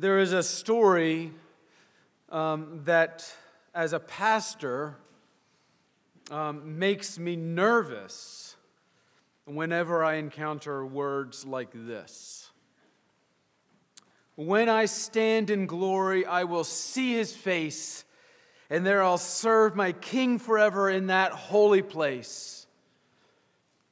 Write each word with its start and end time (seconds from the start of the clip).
There 0.00 0.18
is 0.18 0.32
a 0.32 0.42
story 0.42 1.30
um, 2.30 2.80
that, 2.84 3.30
as 3.74 3.92
a 3.92 4.00
pastor, 4.00 4.96
um, 6.30 6.78
makes 6.78 7.18
me 7.18 7.36
nervous 7.36 8.56
whenever 9.44 10.02
I 10.02 10.14
encounter 10.14 10.86
words 10.86 11.44
like 11.44 11.68
this. 11.74 12.50
When 14.36 14.70
I 14.70 14.86
stand 14.86 15.50
in 15.50 15.66
glory, 15.66 16.24
I 16.24 16.44
will 16.44 16.64
see 16.64 17.12
his 17.12 17.36
face, 17.36 18.06
and 18.70 18.86
there 18.86 19.02
I'll 19.02 19.18
serve 19.18 19.76
my 19.76 19.92
king 19.92 20.38
forever 20.38 20.88
in 20.88 21.08
that 21.08 21.32
holy 21.32 21.82
place. 21.82 22.66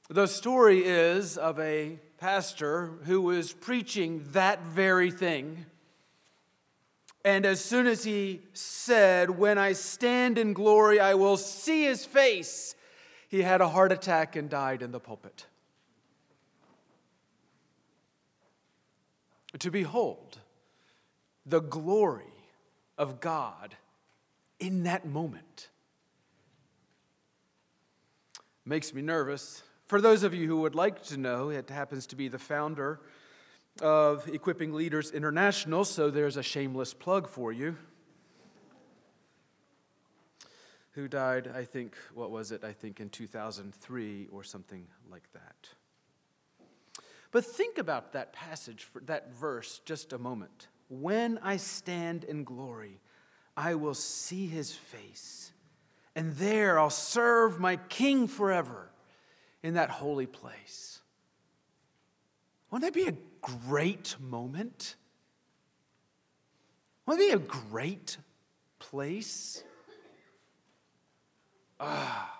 The 0.08 0.26
story 0.26 0.86
is 0.86 1.36
of 1.36 1.60
a 1.60 1.98
pastor 2.16 2.92
who 3.04 3.20
was 3.20 3.52
preaching 3.52 4.24
that 4.32 4.62
very 4.62 5.10
thing 5.10 5.66
and 7.28 7.44
as 7.44 7.62
soon 7.62 7.86
as 7.86 8.04
he 8.04 8.40
said, 8.54 9.28
When 9.28 9.58
I 9.58 9.74
stand 9.74 10.38
in 10.38 10.54
glory, 10.54 10.98
I 10.98 11.12
will 11.12 11.36
see 11.36 11.84
his 11.84 12.06
face, 12.06 12.74
he 13.28 13.42
had 13.42 13.60
a 13.60 13.68
heart 13.68 13.92
attack 13.92 14.34
and 14.34 14.48
died 14.48 14.80
in 14.80 14.92
the 14.92 14.98
pulpit. 14.98 15.44
To 19.58 19.70
behold 19.70 20.38
the 21.44 21.60
glory 21.60 22.32
of 22.96 23.20
God 23.20 23.76
in 24.58 24.84
that 24.84 25.06
moment 25.06 25.68
makes 28.64 28.94
me 28.94 29.02
nervous. 29.02 29.62
For 29.86 30.00
those 30.00 30.22
of 30.22 30.32
you 30.32 30.48
who 30.48 30.62
would 30.62 30.74
like 30.74 31.02
to 31.04 31.18
know, 31.18 31.50
it 31.50 31.68
happens 31.68 32.06
to 32.06 32.16
be 32.16 32.28
the 32.28 32.38
founder 32.38 33.00
of 33.80 34.28
Equipping 34.28 34.72
Leaders 34.72 35.10
International, 35.10 35.84
so 35.84 36.10
there's 36.10 36.36
a 36.36 36.42
shameless 36.42 36.94
plug 36.94 37.28
for 37.28 37.52
you. 37.52 37.76
Who 40.92 41.06
died, 41.06 41.50
I 41.54 41.64
think, 41.64 41.94
what 42.12 42.30
was 42.30 42.50
it? 42.50 42.64
I 42.64 42.72
think 42.72 42.98
in 42.98 43.08
2003 43.08 44.28
or 44.32 44.42
something 44.42 44.86
like 45.10 45.32
that. 45.32 45.68
But 47.30 47.44
think 47.44 47.78
about 47.78 48.14
that 48.14 48.32
passage, 48.32 48.88
that 49.02 49.32
verse, 49.32 49.80
just 49.84 50.12
a 50.12 50.18
moment. 50.18 50.66
When 50.88 51.38
I 51.42 51.58
stand 51.58 52.24
in 52.24 52.42
glory, 52.42 53.00
I 53.56 53.74
will 53.74 53.94
see 53.94 54.46
his 54.46 54.72
face, 54.72 55.52
and 56.16 56.34
there 56.36 56.78
I'll 56.78 56.90
serve 56.90 57.60
my 57.60 57.76
king 57.76 58.26
forever 58.26 58.90
in 59.62 59.74
that 59.74 59.90
holy 59.90 60.26
place. 60.26 61.00
Wouldn't 62.70 62.92
that 62.92 62.98
be 62.98 63.08
a 63.08 63.16
great 63.66 64.16
moment? 64.20 64.96
Wouldn't 67.06 67.24
it 67.24 67.38
be 67.38 67.44
a 67.44 67.46
great 67.46 68.18
place? 68.78 69.62
Ah. 71.80 72.34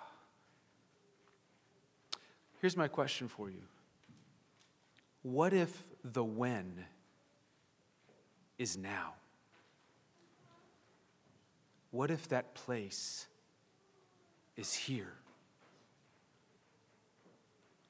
Here's 2.61 2.75
my 2.75 2.87
question 2.87 3.27
for 3.27 3.49
you 3.49 3.63
What 5.21 5.53
if 5.53 5.87
the 6.03 6.23
when 6.23 6.85
is 8.57 8.77
now? 8.77 9.13
What 11.91 12.11
if 12.11 12.27
that 12.29 12.53
place 12.53 13.25
is 14.55 14.73
here? 14.73 15.13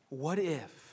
What 0.09 0.39
if 0.39 0.88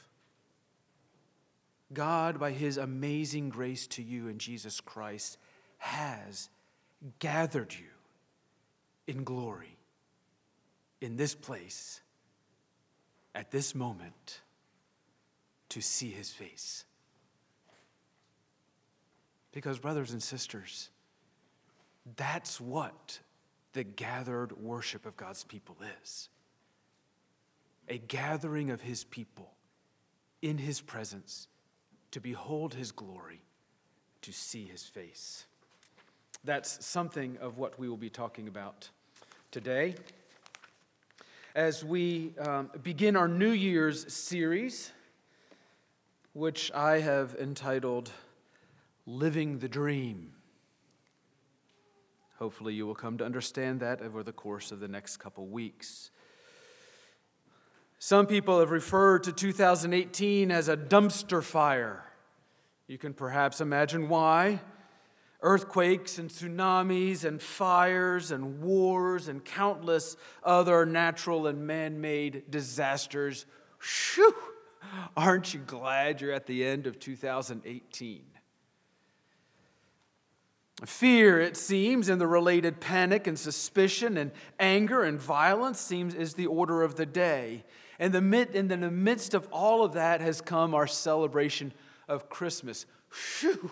God, 1.96 2.38
by 2.38 2.50
his 2.50 2.76
amazing 2.76 3.48
grace 3.48 3.86
to 3.86 4.02
you 4.02 4.28
in 4.28 4.36
Jesus 4.36 4.82
Christ, 4.82 5.38
has 5.78 6.50
gathered 7.20 7.72
you 7.72 7.86
in 9.06 9.24
glory 9.24 9.78
in 11.00 11.16
this 11.16 11.34
place 11.34 12.02
at 13.34 13.50
this 13.50 13.74
moment 13.74 14.42
to 15.70 15.80
see 15.80 16.10
his 16.10 16.30
face. 16.30 16.84
Because, 19.52 19.78
brothers 19.78 20.12
and 20.12 20.22
sisters, 20.22 20.90
that's 22.16 22.60
what 22.60 23.20
the 23.72 23.84
gathered 23.84 24.52
worship 24.52 25.06
of 25.06 25.16
God's 25.16 25.44
people 25.44 25.78
is 26.02 26.28
a 27.88 27.96
gathering 27.96 28.70
of 28.70 28.82
his 28.82 29.02
people 29.04 29.50
in 30.42 30.58
his 30.58 30.82
presence 30.82 31.48
to 32.16 32.20
behold 32.20 32.72
his 32.72 32.92
glory, 32.92 33.42
to 34.22 34.32
see 34.32 34.64
his 34.64 34.84
face. 34.84 35.44
That's 36.44 36.82
something 36.82 37.36
of 37.42 37.58
what 37.58 37.78
we 37.78 37.90
will 37.90 37.98
be 37.98 38.08
talking 38.08 38.48
about 38.48 38.88
today. 39.50 39.96
As 41.54 41.84
we 41.84 42.32
um, 42.38 42.70
begin 42.82 43.16
our 43.16 43.28
New 43.28 43.50
Year's 43.50 44.10
series, 44.14 44.92
which 46.32 46.72
I 46.72 47.00
have 47.00 47.36
entitled 47.38 48.10
Living 49.04 49.58
the 49.58 49.68
Dream. 49.68 50.32
Hopefully, 52.38 52.72
you 52.72 52.86
will 52.86 52.94
come 52.94 53.18
to 53.18 53.26
understand 53.26 53.80
that 53.80 54.00
over 54.00 54.22
the 54.22 54.32
course 54.32 54.72
of 54.72 54.80
the 54.80 54.88
next 54.88 55.18
couple 55.18 55.46
weeks. 55.48 56.10
Some 57.98 58.26
people 58.26 58.60
have 58.60 58.70
referred 58.70 59.24
to 59.24 59.32
2018 59.32 60.50
as 60.50 60.70
a 60.70 60.78
dumpster 60.78 61.42
fire. 61.42 62.05
You 62.88 62.98
can 62.98 63.14
perhaps 63.14 63.60
imagine 63.60 64.08
why. 64.08 64.60
Earthquakes 65.42 66.18
and 66.18 66.30
tsunamis 66.30 67.24
and 67.24 67.42
fires 67.42 68.30
and 68.30 68.62
wars 68.62 69.28
and 69.28 69.44
countless 69.44 70.16
other 70.42 70.86
natural 70.86 71.46
and 71.46 71.66
man 71.66 72.00
made 72.00 72.50
disasters. 72.50 73.44
Shoo! 73.78 74.34
Aren't 75.16 75.52
you 75.52 75.60
glad 75.60 76.20
you're 76.20 76.32
at 76.32 76.46
the 76.46 76.64
end 76.64 76.86
of 76.86 76.98
2018? 76.98 78.22
Fear, 80.84 81.40
it 81.40 81.56
seems, 81.56 82.08
and 82.08 82.20
the 82.20 82.26
related 82.26 82.80
panic 82.80 83.26
and 83.26 83.38
suspicion 83.38 84.16
and 84.16 84.30
anger 84.60 85.02
and 85.02 85.18
violence 85.18 85.80
seems 85.80 86.14
is 86.14 86.34
the 86.34 86.46
order 86.46 86.82
of 86.82 86.94
the 86.94 87.06
day. 87.06 87.64
And 87.98 88.14
in 88.14 88.68
the 88.68 88.90
midst 88.90 89.34
of 89.34 89.48
all 89.50 89.84
of 89.84 89.94
that 89.94 90.20
has 90.20 90.40
come 90.40 90.74
our 90.74 90.86
celebration 90.86 91.72
of 92.08 92.28
Christmas. 92.28 92.86
Phew, 93.10 93.70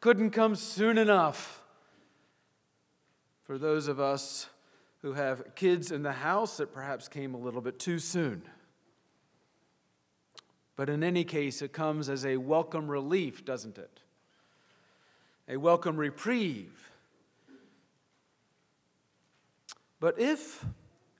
couldn't 0.00 0.30
come 0.30 0.56
soon 0.56 0.98
enough. 0.98 1.62
For 3.44 3.58
those 3.58 3.88
of 3.88 4.00
us 4.00 4.48
who 5.02 5.14
have 5.14 5.54
kids 5.54 5.90
in 5.90 6.02
the 6.02 6.12
house, 6.12 6.60
it 6.60 6.72
perhaps 6.72 7.08
came 7.08 7.34
a 7.34 7.38
little 7.38 7.60
bit 7.60 7.78
too 7.78 7.98
soon. 7.98 8.42
But 10.76 10.88
in 10.88 11.04
any 11.04 11.24
case, 11.24 11.60
it 11.60 11.72
comes 11.72 12.08
as 12.08 12.24
a 12.24 12.36
welcome 12.36 12.88
relief, 12.88 13.44
doesn't 13.44 13.78
it? 13.78 14.00
A 15.48 15.56
welcome 15.56 15.96
reprieve. 15.96 16.90
But 20.00 20.18
if 20.18 20.64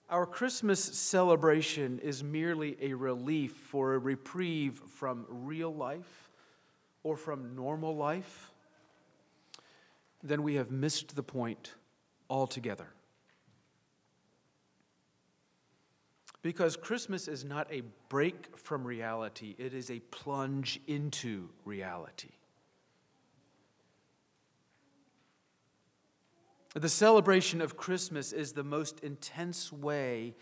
our 0.09 0.25
Christmas 0.25 0.83
celebration 0.83 1.99
is 1.99 2.23
merely 2.23 2.77
a 2.81 2.93
relief 2.93 3.53
for 3.53 3.93
a 3.93 3.99
reprieve 3.99 4.81
from 4.87 5.25
real 5.29 5.73
life, 5.73 6.22
or 7.03 7.17
from 7.17 7.55
normal 7.55 7.95
life, 7.95 8.51
then 10.23 10.41
we 10.41 10.55
have 10.55 10.71
missed 10.71 11.15
the 11.15 11.23
point 11.23 11.75
altogether. 12.29 12.87
Because 16.41 16.75
Christmas 16.75 17.27
is 17.27 17.45
not 17.45 17.67
a 17.71 17.83
break 18.09 18.57
from 18.57 18.83
reality, 18.83 19.55
it 19.57 19.73
is 19.73 19.89
a 19.89 19.99
plunge 19.99 20.79
into 20.87 21.49
reality. 21.63 22.31
The 26.73 26.89
celebration 26.89 27.61
of 27.61 27.77
Christmas 27.77 28.33
is 28.33 28.53
the 28.53 28.63
most 28.63 28.99
intense 29.01 29.71
way 29.71 30.35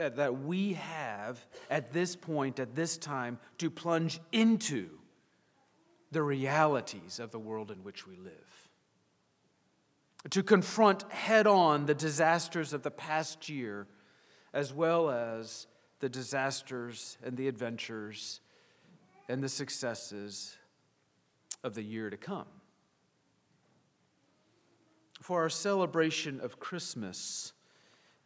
uh, 0.00 0.08
that 0.10 0.42
we 0.42 0.72
have 0.72 1.44
at 1.70 1.92
this 1.92 2.16
point, 2.16 2.58
at 2.58 2.74
this 2.74 2.96
time, 2.96 3.38
to 3.58 3.70
plunge 3.70 4.18
into 4.32 4.88
the 6.14 6.22
realities 6.22 7.18
of 7.18 7.30
the 7.32 7.38
world 7.38 7.70
in 7.70 7.84
which 7.84 8.06
we 8.06 8.16
live. 8.16 8.70
To 10.30 10.42
confront 10.42 11.02
head 11.12 11.46
on 11.46 11.84
the 11.84 11.94
disasters 11.94 12.72
of 12.72 12.82
the 12.82 12.90
past 12.90 13.50
year, 13.50 13.86
as 14.54 14.72
well 14.72 15.10
as 15.10 15.66
the 16.00 16.08
disasters 16.08 17.18
and 17.22 17.36
the 17.36 17.48
adventures 17.48 18.40
and 19.28 19.42
the 19.42 19.48
successes 19.48 20.56
of 21.62 21.74
the 21.74 21.82
year 21.82 22.08
to 22.08 22.16
come. 22.16 22.46
For 25.20 25.42
our 25.42 25.50
celebration 25.50 26.40
of 26.40 26.60
Christmas 26.60 27.52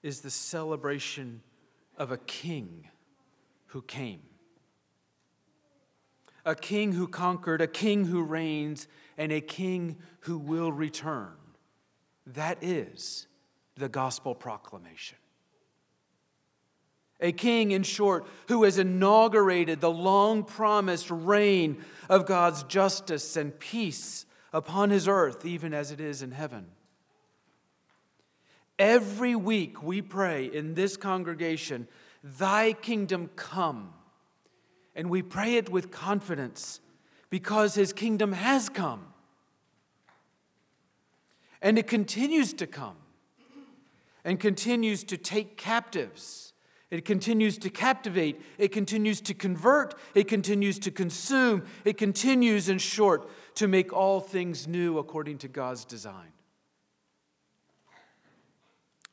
is 0.02 0.20
the 0.20 0.30
celebration 0.30 1.40
of 1.96 2.12
a 2.12 2.18
king 2.18 2.88
who 3.66 3.82
came 3.82 4.20
a 6.44 6.54
king 6.54 6.92
who 6.92 7.08
conquered, 7.08 7.60
a 7.60 7.66
king 7.66 8.06
who 8.06 8.22
reigns, 8.22 8.88
and 9.16 9.32
a 9.32 9.40
king 9.40 9.96
who 10.20 10.38
will 10.38 10.72
return. 10.72 11.32
That 12.26 12.62
is 12.62 13.26
the 13.76 13.88
gospel 13.88 14.34
proclamation. 14.34 15.18
A 17.20 17.32
king, 17.32 17.72
in 17.72 17.82
short, 17.82 18.26
who 18.46 18.62
has 18.62 18.78
inaugurated 18.78 19.80
the 19.80 19.90
long 19.90 20.44
promised 20.44 21.10
reign 21.10 21.84
of 22.08 22.26
God's 22.26 22.62
justice 22.62 23.36
and 23.36 23.58
peace 23.58 24.24
upon 24.52 24.90
his 24.90 25.08
earth, 25.08 25.44
even 25.44 25.74
as 25.74 25.90
it 25.90 26.00
is 26.00 26.22
in 26.22 26.30
heaven. 26.30 26.66
Every 28.78 29.34
week 29.34 29.82
we 29.82 30.00
pray 30.00 30.46
in 30.46 30.74
this 30.74 30.96
congregation, 30.96 31.88
Thy 32.22 32.72
kingdom 32.72 33.30
come. 33.34 33.94
And 34.98 35.08
we 35.08 35.22
pray 35.22 35.54
it 35.54 35.70
with 35.70 35.92
confidence 35.92 36.80
because 37.30 37.76
His 37.76 37.92
kingdom 37.92 38.32
has 38.32 38.68
come. 38.68 39.06
And 41.62 41.78
it 41.78 41.86
continues 41.86 42.52
to 42.54 42.66
come 42.66 42.96
and 44.24 44.40
continues 44.40 45.04
to 45.04 45.16
take 45.16 45.56
captives. 45.56 46.52
It 46.90 47.04
continues 47.04 47.58
to 47.58 47.70
captivate. 47.70 48.42
It 48.58 48.72
continues 48.72 49.20
to 49.20 49.34
convert. 49.34 49.94
It 50.16 50.26
continues 50.26 50.80
to 50.80 50.90
consume. 50.90 51.62
It 51.84 51.96
continues, 51.96 52.68
in 52.68 52.78
short, 52.78 53.30
to 53.54 53.68
make 53.68 53.92
all 53.92 54.20
things 54.20 54.66
new 54.66 54.98
according 54.98 55.38
to 55.38 55.48
God's 55.48 55.84
design. 55.84 56.32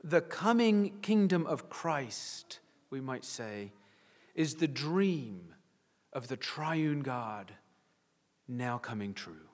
The 0.04 0.22
coming 0.22 0.98
kingdom 1.04 1.46
of 1.46 1.70
Christ, 1.70 2.58
we 2.90 3.02
might 3.02 3.24
say, 3.24 3.72
is 4.34 4.56
the 4.56 4.68
dream 4.68 5.55
of 6.16 6.30
the 6.30 6.38
triune 6.38 7.02
God 7.02 7.52
now 8.48 8.78
coming 8.78 9.14
true. 9.14 9.50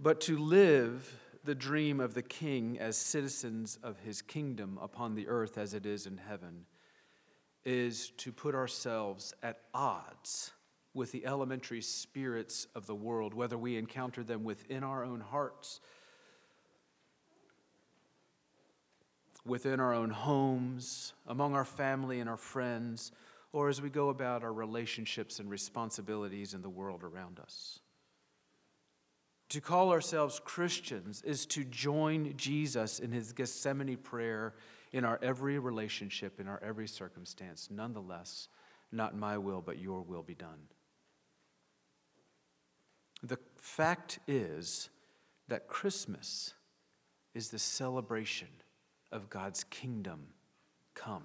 But 0.00 0.22
to 0.22 0.38
live 0.38 1.14
the 1.44 1.54
dream 1.54 2.00
of 2.00 2.14
the 2.14 2.22
king 2.22 2.78
as 2.78 2.96
citizens 2.96 3.78
of 3.82 3.98
his 4.00 4.22
kingdom 4.22 4.78
upon 4.80 5.14
the 5.14 5.28
earth 5.28 5.58
as 5.58 5.74
it 5.74 5.84
is 5.84 6.06
in 6.06 6.16
heaven 6.16 6.64
is 7.64 8.10
to 8.16 8.32
put 8.32 8.54
ourselves 8.54 9.34
at 9.42 9.60
odds 9.74 10.52
with 10.94 11.12
the 11.12 11.26
elementary 11.26 11.82
spirits 11.82 12.66
of 12.74 12.86
the 12.86 12.94
world, 12.94 13.34
whether 13.34 13.58
we 13.58 13.76
encounter 13.76 14.22
them 14.22 14.44
within 14.44 14.82
our 14.82 15.04
own 15.04 15.20
hearts, 15.20 15.80
within 19.48 19.80
our 19.80 19.94
own 19.94 20.10
homes, 20.10 21.14
among 21.26 21.54
our 21.54 21.64
family 21.64 22.20
and 22.20 22.28
our 22.28 22.36
friends, 22.36 23.12
or 23.52 23.68
as 23.68 23.80
we 23.80 23.90
go 23.90 24.10
about 24.10 24.44
our 24.44 24.52
relationships 24.52 25.38
and 25.38 25.50
responsibilities 25.50 26.54
in 26.54 26.62
the 26.62 26.68
world 26.68 27.02
around 27.02 27.40
us. 27.40 27.80
To 29.50 29.60
call 29.60 29.90
ourselves 29.90 30.40
Christians 30.44 31.22
is 31.22 31.46
to 31.46 31.64
join 31.64 32.36
Jesus 32.36 32.98
in 32.98 33.10
his 33.10 33.32
Gethsemane 33.32 33.96
prayer 33.96 34.54
in 34.92 35.04
our 35.04 35.18
every 35.22 35.58
relationship, 35.58 36.38
in 36.38 36.46
our 36.48 36.60
every 36.62 36.86
circumstance. 36.86 37.68
Nonetheless, 37.70 38.48
not 38.92 39.16
my 39.16 39.38
will, 39.38 39.62
but 39.62 39.78
your 39.78 40.02
will 40.02 40.22
be 40.22 40.34
done. 40.34 40.68
The 43.22 43.38
fact 43.56 44.18
is 44.28 44.90
that 45.48 45.66
Christmas 45.66 46.54
is 47.34 47.48
the 47.48 47.58
celebration 47.58 48.48
of 49.12 49.30
God's 49.30 49.64
kingdom 49.64 50.28
come 50.94 51.24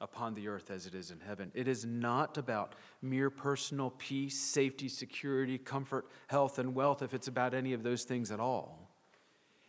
upon 0.00 0.34
the 0.34 0.48
earth 0.48 0.70
as 0.70 0.86
it 0.86 0.94
is 0.94 1.10
in 1.10 1.20
heaven. 1.20 1.50
It 1.54 1.68
is 1.68 1.84
not 1.84 2.36
about 2.36 2.74
mere 3.00 3.30
personal 3.30 3.90
peace, 3.90 4.38
safety, 4.38 4.88
security, 4.88 5.56
comfort, 5.56 6.06
health, 6.26 6.58
and 6.58 6.74
wealth, 6.74 7.02
if 7.02 7.14
it's 7.14 7.28
about 7.28 7.54
any 7.54 7.72
of 7.72 7.82
those 7.82 8.04
things 8.04 8.30
at 8.30 8.40
all. 8.40 8.90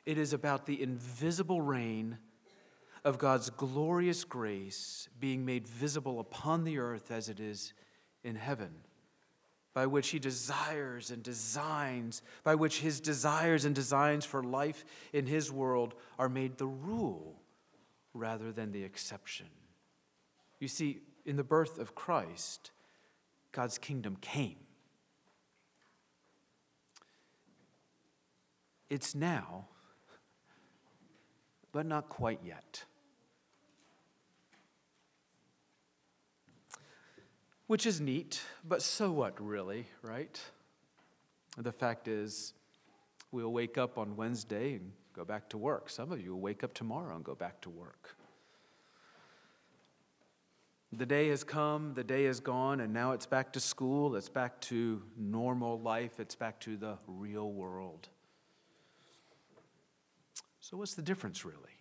It 0.05 0.17
is 0.17 0.33
about 0.33 0.65
the 0.65 0.81
invisible 0.81 1.61
reign 1.61 2.17
of 3.03 3.17
God's 3.19 3.49
glorious 3.51 4.23
grace 4.23 5.07
being 5.19 5.45
made 5.45 5.67
visible 5.67 6.19
upon 6.19 6.63
the 6.63 6.79
earth 6.79 7.11
as 7.11 7.29
it 7.29 7.39
is 7.39 7.73
in 8.23 8.35
heaven, 8.35 8.71
by 9.75 9.85
which 9.85 10.07
He 10.07 10.19
desires 10.19 11.11
and 11.11 11.21
designs, 11.21 12.23
by 12.43 12.55
which 12.55 12.79
His 12.79 12.99
desires 13.01 13.65
and 13.65 13.75
designs 13.75 14.25
for 14.25 14.41
life 14.41 14.85
in 15.13 15.27
His 15.27 15.51
world 15.51 15.93
are 16.17 16.29
made 16.29 16.57
the 16.57 16.65
rule 16.65 17.35
rather 18.13 18.53
than 18.53 18.71
the 18.71 18.83
exception. 18.83 19.47
You 20.61 20.69
see, 20.69 21.01
in 21.25 21.35
the 21.35 21.43
birth 21.43 21.77
of 21.77 21.93
Christ, 21.93 22.71
God's 23.51 23.77
kingdom 23.77 24.17
came. 24.21 24.55
It's 28.89 29.13
now, 29.13 29.65
but 31.73 31.85
not 31.85 32.07
quite 32.07 32.39
yet. 32.45 32.85
Which 37.67 37.87
is 37.87 37.99
neat, 37.99 38.41
but 38.63 38.83
so 38.83 39.11
what, 39.11 39.41
really, 39.43 39.87
right? 40.03 40.39
The 41.57 41.71
fact 41.71 42.07
is, 42.07 42.53
we'll 43.31 43.51
wake 43.51 43.77
up 43.77 43.97
on 43.97 44.15
Wednesday 44.15 44.75
and 44.75 44.91
go 45.13 45.25
back 45.25 45.49
to 45.49 45.57
work. 45.57 45.89
Some 45.89 46.11
of 46.11 46.21
you 46.21 46.33
will 46.33 46.41
wake 46.41 46.63
up 46.63 46.75
tomorrow 46.75 47.15
and 47.15 47.23
go 47.23 47.33
back 47.33 47.61
to 47.61 47.71
work. 47.71 48.15
The 50.93 51.07
day 51.07 51.29
has 51.29 51.43
come, 51.43 51.93
the 51.95 52.03
day 52.03 52.25
is 52.25 52.39
gone, 52.39 52.79
and 52.79 52.93
now 52.93 53.13
it's 53.13 53.25
back 53.25 53.51
to 53.53 53.59
school, 53.59 54.15
it's 54.15 54.29
back 54.29 54.61
to 54.61 55.01
normal 55.17 55.79
life, 55.81 56.19
it's 56.19 56.35
back 56.35 56.59
to 56.61 56.77
the 56.77 56.97
real 57.07 57.51
world. 57.51 58.07
So, 60.59 60.77
what's 60.77 60.93
the 60.93 61.01
difference 61.01 61.43
really? 61.43 61.74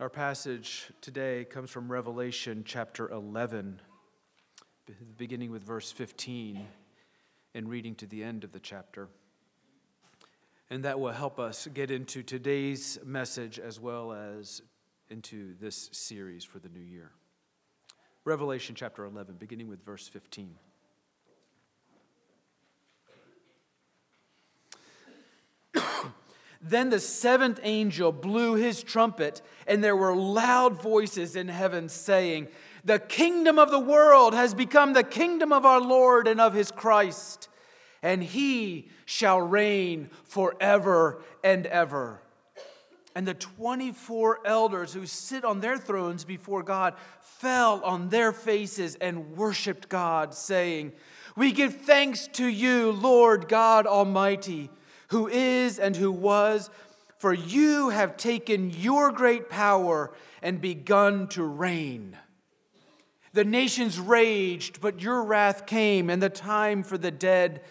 Our 0.00 0.10
passage 0.10 0.90
today 1.00 1.44
comes 1.44 1.70
from 1.70 1.90
Revelation 1.90 2.64
chapter 2.66 3.08
11, 3.10 3.80
beginning 5.16 5.52
with 5.52 5.62
verse 5.62 5.92
15 5.92 6.66
and 7.54 7.68
reading 7.70 7.94
to 7.96 8.06
the 8.06 8.24
end 8.24 8.42
of 8.42 8.50
the 8.50 8.58
chapter. 8.58 9.06
And 10.68 10.82
that 10.82 10.98
will 10.98 11.12
help 11.12 11.38
us 11.38 11.68
get 11.72 11.92
into 11.92 12.24
today's 12.24 12.98
message 13.04 13.60
as 13.60 13.78
well 13.78 14.12
as 14.12 14.62
into 15.10 15.54
this 15.60 15.90
series 15.92 16.42
for 16.42 16.58
the 16.58 16.68
new 16.68 16.80
year. 16.80 17.12
Revelation 18.24 18.74
chapter 18.74 19.04
11, 19.04 19.36
beginning 19.36 19.68
with 19.68 19.84
verse 19.84 20.08
15. 20.08 20.56
Then 26.66 26.90
the 26.90 26.98
seventh 26.98 27.60
angel 27.62 28.10
blew 28.10 28.54
his 28.54 28.82
trumpet, 28.82 29.42
and 29.66 29.84
there 29.84 29.96
were 29.96 30.16
loud 30.16 30.80
voices 30.82 31.36
in 31.36 31.48
heaven 31.48 31.88
saying, 31.88 32.48
The 32.84 32.98
kingdom 32.98 33.58
of 33.58 33.70
the 33.70 33.78
world 33.78 34.34
has 34.34 34.54
become 34.54 34.94
the 34.94 35.04
kingdom 35.04 35.52
of 35.52 35.64
our 35.64 35.80
Lord 35.80 36.26
and 36.26 36.40
of 36.40 36.54
his 36.54 36.70
Christ 36.70 37.48
and 38.04 38.22
he 38.22 38.86
shall 39.06 39.40
reign 39.40 40.10
forever 40.24 41.22
and 41.42 41.64
ever. 41.66 42.20
And 43.14 43.26
the 43.26 43.32
24 43.32 44.40
elders 44.44 44.92
who 44.92 45.06
sit 45.06 45.42
on 45.42 45.60
their 45.60 45.78
thrones 45.78 46.22
before 46.24 46.62
God 46.62 46.94
fell 47.22 47.82
on 47.82 48.10
their 48.10 48.30
faces 48.32 48.96
and 48.96 49.34
worshiped 49.38 49.88
God, 49.88 50.34
saying, 50.34 50.92
We 51.34 51.50
give 51.50 51.80
thanks 51.80 52.28
to 52.34 52.46
you, 52.46 52.92
Lord 52.92 53.48
God 53.48 53.86
Almighty, 53.86 54.68
who 55.08 55.28
is 55.28 55.78
and 55.78 55.96
who 55.96 56.10
was, 56.12 56.70
for 57.18 57.32
you 57.32 57.90
have 57.90 58.16
taken 58.16 58.70
your 58.70 59.10
great 59.12 59.48
power 59.48 60.12
and 60.42 60.60
begun 60.60 61.28
to 61.28 61.42
reign. 61.42 62.16
The 63.32 63.44
nations 63.44 63.98
raged, 63.98 64.80
but 64.80 65.00
your 65.00 65.24
wrath 65.24 65.66
came, 65.66 66.10
and 66.10 66.22
the 66.22 66.28
time 66.28 66.82
for 66.82 66.98
the 66.98 67.10
dead 67.10 67.62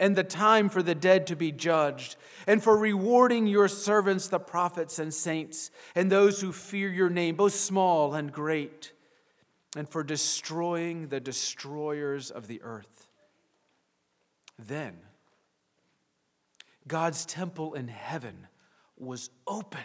and 0.00 0.14
the 0.14 0.24
time 0.24 0.68
for 0.68 0.82
the 0.82 0.94
dead 0.94 1.26
to 1.26 1.36
be 1.36 1.50
judged, 1.50 2.16
and 2.46 2.62
for 2.62 2.76
rewarding 2.76 3.46
your 3.46 3.68
servants, 3.68 4.28
the 4.28 4.38
prophets 4.38 4.98
and 4.98 5.12
saints, 5.12 5.70
and 5.94 6.10
those 6.10 6.40
who 6.40 6.52
fear 6.52 6.88
your 6.88 7.10
name, 7.10 7.34
both 7.34 7.54
small 7.54 8.14
and 8.14 8.32
great, 8.32 8.92
and 9.76 9.88
for 9.88 10.04
destroying 10.04 11.08
the 11.08 11.20
destroyers 11.20 12.30
of 12.30 12.46
the 12.46 12.62
earth. 12.62 13.08
Then 14.58 14.96
God's 16.88 17.26
temple 17.26 17.74
in 17.74 17.88
heaven 17.88 18.48
was 18.96 19.30
opened, 19.46 19.84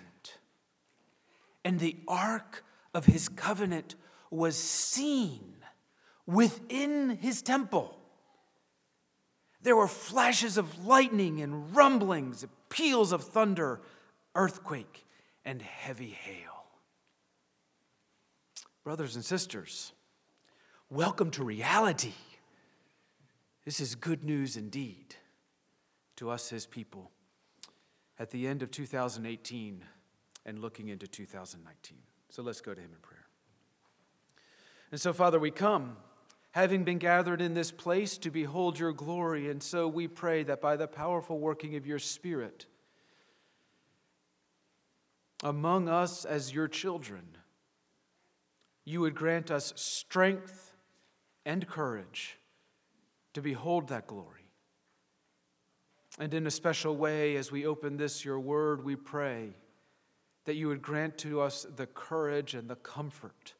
and 1.63 1.79
the 1.79 1.97
ark 2.07 2.63
of 2.93 3.05
his 3.05 3.29
covenant 3.29 3.95
was 4.31 4.57
seen 4.57 5.53
within 6.25 7.17
his 7.17 7.41
temple. 7.41 7.97
There 9.61 9.75
were 9.75 9.87
flashes 9.87 10.57
of 10.57 10.85
lightning 10.85 11.41
and 11.41 11.75
rumblings, 11.75 12.45
peals 12.69 13.11
of 13.11 13.23
thunder, 13.23 13.81
earthquake, 14.35 15.05
and 15.45 15.61
heavy 15.61 16.09
hail. 16.09 16.65
Brothers 18.83 19.15
and 19.15 19.23
sisters, 19.23 19.93
welcome 20.89 21.31
to 21.31 21.43
reality. 21.43 22.13
This 23.63 23.79
is 23.79 23.95
good 23.95 24.23
news 24.23 24.57
indeed 24.57 25.15
to 26.23 26.29
us, 26.29 26.49
his 26.49 26.65
people, 26.65 27.11
at 28.17 28.31
the 28.31 28.47
end 28.47 28.63
of 28.63 28.71
2018 28.71 29.83
and 30.45 30.59
looking 30.59 30.87
into 30.87 31.05
2019. 31.05 31.97
So 32.29 32.41
let's 32.41 32.61
go 32.61 32.73
to 32.73 32.79
him 32.79 32.91
in 32.93 32.99
prayer. 33.01 33.25
And 34.91 35.01
so, 35.01 35.11
Father, 35.11 35.37
we 35.37 35.51
come 35.51 35.97
having 36.51 36.85
been 36.85 36.97
gathered 36.97 37.41
in 37.41 37.53
this 37.53 37.71
place 37.71 38.17
to 38.19 38.31
behold 38.31 38.79
your 38.79 38.93
glory. 38.93 39.49
And 39.49 39.61
so 39.61 39.89
we 39.89 40.07
pray 40.07 40.43
that 40.43 40.61
by 40.61 40.77
the 40.77 40.87
powerful 40.87 41.39
working 41.39 41.75
of 41.75 41.85
your 41.85 41.99
Spirit 41.99 42.67
among 45.43 45.89
us 45.89 46.23
as 46.23 46.53
your 46.53 46.69
children, 46.69 47.23
you 48.85 49.01
would 49.01 49.13
grant 49.13 49.51
us 49.51 49.73
strength 49.75 50.73
and 51.45 51.67
courage 51.67 52.37
to 53.33 53.41
behold 53.41 53.89
that 53.89 54.07
glory. 54.07 54.42
And 56.19 56.33
in 56.33 56.45
a 56.45 56.51
special 56.51 56.95
way, 56.95 57.35
as 57.35 57.51
we 57.51 57.65
open 57.65 57.97
this, 57.97 58.23
your 58.23 58.39
word, 58.39 58.83
we 58.83 58.95
pray 58.95 59.55
that 60.45 60.55
you 60.55 60.67
would 60.67 60.81
grant 60.81 61.17
to 61.19 61.41
us 61.41 61.65
the 61.75 61.87
courage 61.87 62.53
and 62.53 62.69
the 62.69 62.75
comfort 62.75 63.53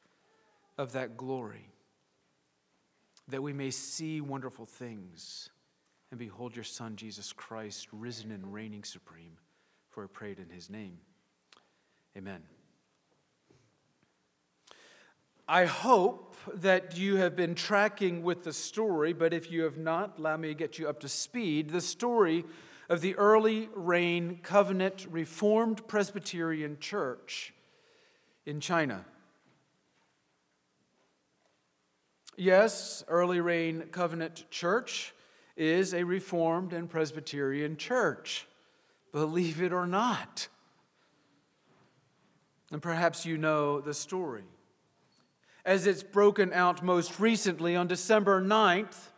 of 0.78 0.92
that 0.92 1.18
glory, 1.18 1.70
that 3.28 3.42
we 3.42 3.54
may 3.54 3.72
see 3.72 4.22
wonderful 4.22 4.66
things 4.66 5.50
and 6.14 6.20
behold 6.20 6.56
your 6.56 6.64
Son, 6.64 6.96
Jesus 6.96 7.34
Christ, 7.34 7.88
risen 7.92 8.32
and 8.32 8.54
reigning 8.54 8.84
supreme. 8.84 9.38
For 9.90 10.04
I 10.04 10.08
prayed 10.08 10.38
in 10.38 10.48
his 10.48 10.70
name. 10.70 11.00
Amen. 12.16 12.44
I 15.54 15.66
hope 15.66 16.36
that 16.62 16.98
you 16.98 17.18
have 17.18 17.36
been 17.36 17.54
tracking 17.54 18.24
with 18.24 18.44
the 18.44 18.52
story, 18.52 19.14
but 19.14 19.36
if 19.36 19.52
you 19.52 19.62
have 19.66 19.78
not, 19.78 20.18
allow 20.18 20.36
me 20.36 20.48
to 20.48 20.56
get 20.56 20.80
you 20.80 20.90
up 20.90 21.00
to 21.02 21.08
speed. 21.08 21.70
The 21.70 21.80
story 21.80 22.44
of 22.90 23.02
the 23.02 23.16
early 23.18 23.70
rain 23.76 24.40
covenant 24.42 25.06
Reformed 25.12 25.88
Presbyterian 25.88 26.80
Church 26.80 27.54
in 28.48 28.62
China. 28.62 29.06
Yes, 32.36 33.04
early 33.08 33.40
rain 33.40 33.84
covenant 33.92 34.46
church 34.50 35.14
is 35.56 35.94
a 35.94 36.04
Reformed 36.04 36.74
and 36.74 36.90
Presbyterian 36.90 37.78
church, 37.78 38.48
believe 39.12 39.62
it 39.62 39.72
or 39.72 39.86
not. 39.86 40.48
And 42.72 42.82
perhaps 42.82 43.24
you 43.24 43.38
know 43.38 43.82
the 43.82 43.94
story 43.94 44.46
as 45.66 45.88
it's 45.88 46.04
broken 46.04 46.52
out 46.52 46.84
most 46.84 47.20
recently 47.20 47.76
on 47.76 47.88
December 47.88 48.42
9th. 48.42 49.10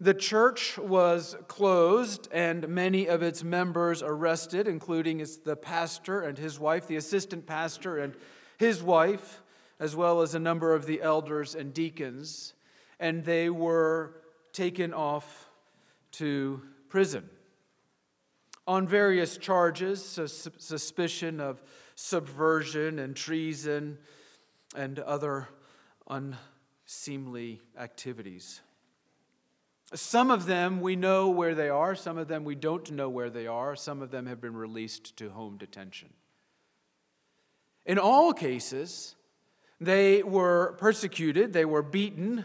The 0.00 0.14
church 0.14 0.76
was 0.76 1.36
closed 1.46 2.28
and 2.32 2.68
many 2.68 3.06
of 3.06 3.22
its 3.22 3.44
members 3.44 4.02
arrested, 4.02 4.66
including 4.66 5.24
the 5.44 5.56
pastor 5.56 6.22
and 6.22 6.36
his 6.36 6.58
wife, 6.58 6.88
the 6.88 6.96
assistant 6.96 7.46
pastor 7.46 7.98
and 7.98 8.14
his 8.58 8.82
wife, 8.82 9.42
as 9.78 9.94
well 9.94 10.20
as 10.20 10.34
a 10.34 10.38
number 10.38 10.74
of 10.74 10.86
the 10.86 11.00
elders 11.00 11.54
and 11.54 11.72
deacons. 11.72 12.54
And 12.98 13.24
they 13.24 13.48
were 13.48 14.16
taken 14.52 14.92
off 14.92 15.48
to 16.12 16.60
prison 16.88 17.28
on 18.66 18.88
various 18.88 19.36
charges 19.36 20.02
suspicion 20.58 21.40
of 21.40 21.62
subversion 21.94 22.98
and 22.98 23.14
treason 23.14 23.98
and 24.74 24.98
other 25.00 25.48
unseemly 26.08 27.60
activities. 27.78 28.60
Some 29.94 30.30
of 30.30 30.46
them 30.46 30.80
we 30.80 30.96
know 30.96 31.28
where 31.28 31.54
they 31.54 31.68
are, 31.68 31.94
some 31.94 32.18
of 32.18 32.28
them 32.28 32.44
we 32.44 32.54
don't 32.54 32.90
know 32.90 33.08
where 33.08 33.30
they 33.30 33.46
are, 33.46 33.76
some 33.76 34.02
of 34.02 34.10
them 34.10 34.26
have 34.26 34.40
been 34.40 34.56
released 34.56 35.16
to 35.18 35.30
home 35.30 35.56
detention. 35.56 36.10
In 37.86 37.98
all 37.98 38.32
cases, 38.32 39.14
they 39.80 40.22
were 40.22 40.74
persecuted, 40.78 41.52
they 41.52 41.64
were 41.64 41.82
beaten, 41.82 42.44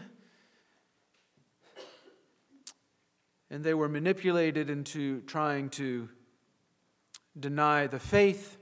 and 3.50 3.64
they 3.64 3.74
were 3.74 3.88
manipulated 3.88 4.70
into 4.70 5.22
trying 5.22 5.70
to 5.70 6.08
deny 7.38 7.86
the 7.86 7.98
faith 7.98 8.58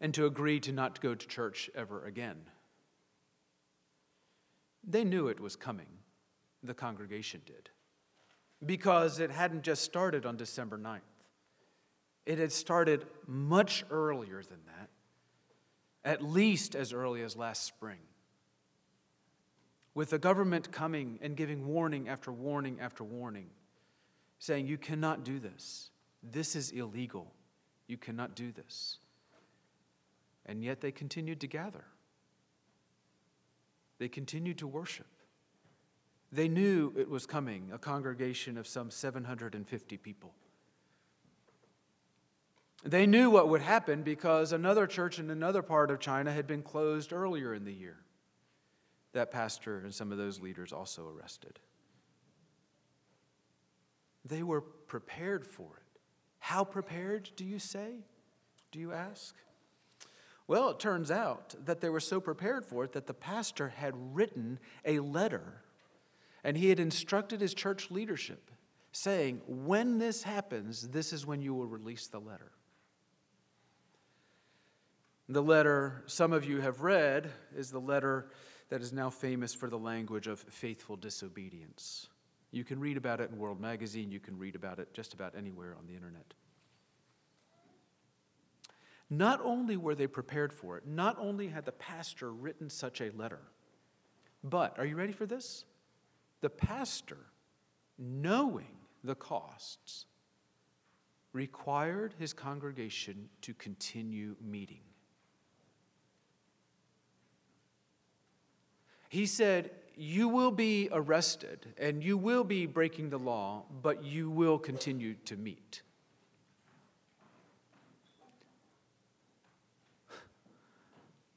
and 0.00 0.12
to 0.14 0.26
agree 0.26 0.58
to 0.60 0.72
not 0.72 1.00
go 1.00 1.14
to 1.14 1.26
church 1.28 1.70
ever 1.74 2.04
again. 2.04 2.36
They 4.86 5.04
knew 5.04 5.28
it 5.28 5.40
was 5.40 5.56
coming, 5.56 5.88
the 6.62 6.74
congregation 6.74 7.42
did, 7.44 7.70
because 8.64 9.18
it 9.18 9.30
hadn't 9.30 9.62
just 9.62 9.82
started 9.82 10.24
on 10.24 10.36
December 10.36 10.78
9th. 10.78 11.00
It 12.24 12.38
had 12.38 12.52
started 12.52 13.06
much 13.26 13.84
earlier 13.90 14.42
than 14.42 14.58
that, 14.66 14.90
at 16.04 16.22
least 16.22 16.74
as 16.74 16.92
early 16.92 17.22
as 17.22 17.36
last 17.36 17.64
spring. 17.64 17.98
With 19.94 20.10
the 20.10 20.18
government 20.18 20.70
coming 20.72 21.18
and 21.22 21.36
giving 21.36 21.66
warning 21.66 22.08
after 22.08 22.30
warning 22.30 22.78
after 22.80 23.02
warning, 23.02 23.48
saying, 24.38 24.66
You 24.66 24.76
cannot 24.76 25.24
do 25.24 25.38
this. 25.38 25.90
This 26.22 26.54
is 26.54 26.70
illegal. 26.70 27.32
You 27.86 27.96
cannot 27.96 28.34
do 28.34 28.52
this. 28.52 28.98
And 30.44 30.62
yet 30.62 30.80
they 30.80 30.92
continued 30.92 31.40
to 31.40 31.46
gather. 31.46 31.84
They 33.98 34.08
continued 34.08 34.58
to 34.58 34.66
worship. 34.66 35.06
They 36.32 36.48
knew 36.48 36.92
it 36.96 37.08
was 37.08 37.24
coming, 37.24 37.70
a 37.72 37.78
congregation 37.78 38.58
of 38.58 38.66
some 38.66 38.90
750 38.90 39.96
people. 39.96 40.34
They 42.84 43.06
knew 43.06 43.30
what 43.30 43.48
would 43.48 43.62
happen 43.62 44.02
because 44.02 44.52
another 44.52 44.86
church 44.86 45.18
in 45.18 45.30
another 45.30 45.62
part 45.62 45.90
of 45.90 45.98
China 45.98 46.32
had 46.32 46.46
been 46.46 46.62
closed 46.62 47.12
earlier 47.12 47.54
in 47.54 47.64
the 47.64 47.72
year. 47.72 47.96
That 49.12 49.30
pastor 49.30 49.78
and 49.78 49.94
some 49.94 50.12
of 50.12 50.18
those 50.18 50.40
leaders 50.40 50.72
also 50.72 51.08
arrested. 51.08 51.58
They 54.24 54.42
were 54.42 54.60
prepared 54.60 55.46
for 55.46 55.78
it. 55.78 56.00
How 56.38 56.64
prepared, 56.64 57.30
do 57.34 57.44
you 57.44 57.58
say? 57.58 58.04
Do 58.72 58.78
you 58.78 58.92
ask? 58.92 59.34
Well, 60.48 60.70
it 60.70 60.78
turns 60.78 61.10
out 61.10 61.54
that 61.64 61.80
they 61.80 61.88
were 61.88 62.00
so 62.00 62.20
prepared 62.20 62.64
for 62.64 62.84
it 62.84 62.92
that 62.92 63.06
the 63.06 63.14
pastor 63.14 63.68
had 63.68 63.94
written 64.14 64.58
a 64.84 65.00
letter 65.00 65.62
and 66.44 66.56
he 66.56 66.68
had 66.68 66.78
instructed 66.78 67.40
his 67.40 67.54
church 67.54 67.90
leadership 67.90 68.50
saying, 68.92 69.42
When 69.46 69.98
this 69.98 70.22
happens, 70.22 70.88
this 70.88 71.12
is 71.12 71.26
when 71.26 71.42
you 71.42 71.54
will 71.54 71.66
release 71.66 72.06
the 72.06 72.20
letter. 72.20 72.52
The 75.28 75.42
letter 75.42 76.04
some 76.06 76.32
of 76.32 76.44
you 76.44 76.60
have 76.60 76.82
read 76.82 77.32
is 77.56 77.70
the 77.70 77.80
letter 77.80 78.30
that 78.68 78.80
is 78.80 78.92
now 78.92 79.10
famous 79.10 79.54
for 79.54 79.68
the 79.68 79.78
language 79.78 80.28
of 80.28 80.38
faithful 80.38 80.96
disobedience. 80.96 82.08
You 82.52 82.62
can 82.62 82.78
read 82.78 82.96
about 82.96 83.20
it 83.20 83.30
in 83.30 83.38
World 83.38 83.60
Magazine, 83.60 84.12
you 84.12 84.20
can 84.20 84.38
read 84.38 84.54
about 84.54 84.78
it 84.78 84.94
just 84.94 85.14
about 85.14 85.34
anywhere 85.36 85.74
on 85.76 85.86
the 85.86 85.94
internet. 85.94 86.34
Not 89.08 89.40
only 89.42 89.76
were 89.76 89.94
they 89.94 90.06
prepared 90.06 90.52
for 90.52 90.76
it, 90.76 90.86
not 90.86 91.16
only 91.18 91.48
had 91.48 91.64
the 91.64 91.72
pastor 91.72 92.32
written 92.32 92.68
such 92.68 93.00
a 93.00 93.10
letter, 93.10 93.40
but, 94.42 94.78
are 94.78 94.86
you 94.86 94.96
ready 94.96 95.12
for 95.12 95.26
this? 95.26 95.64
The 96.40 96.50
pastor, 96.50 97.18
knowing 97.98 98.76
the 99.02 99.14
costs, 99.14 100.06
required 101.32 102.14
his 102.18 102.32
congregation 102.32 103.28
to 103.42 103.54
continue 103.54 104.36
meeting. 104.40 104.80
He 109.08 109.26
said, 109.26 109.70
You 109.96 110.28
will 110.28 110.50
be 110.50 110.88
arrested 110.92 111.74
and 111.78 112.02
you 112.02 112.16
will 112.16 112.44
be 112.44 112.66
breaking 112.66 113.10
the 113.10 113.18
law, 113.18 113.64
but 113.82 114.04
you 114.04 114.30
will 114.30 114.58
continue 114.58 115.14
to 115.26 115.36
meet. 115.36 115.82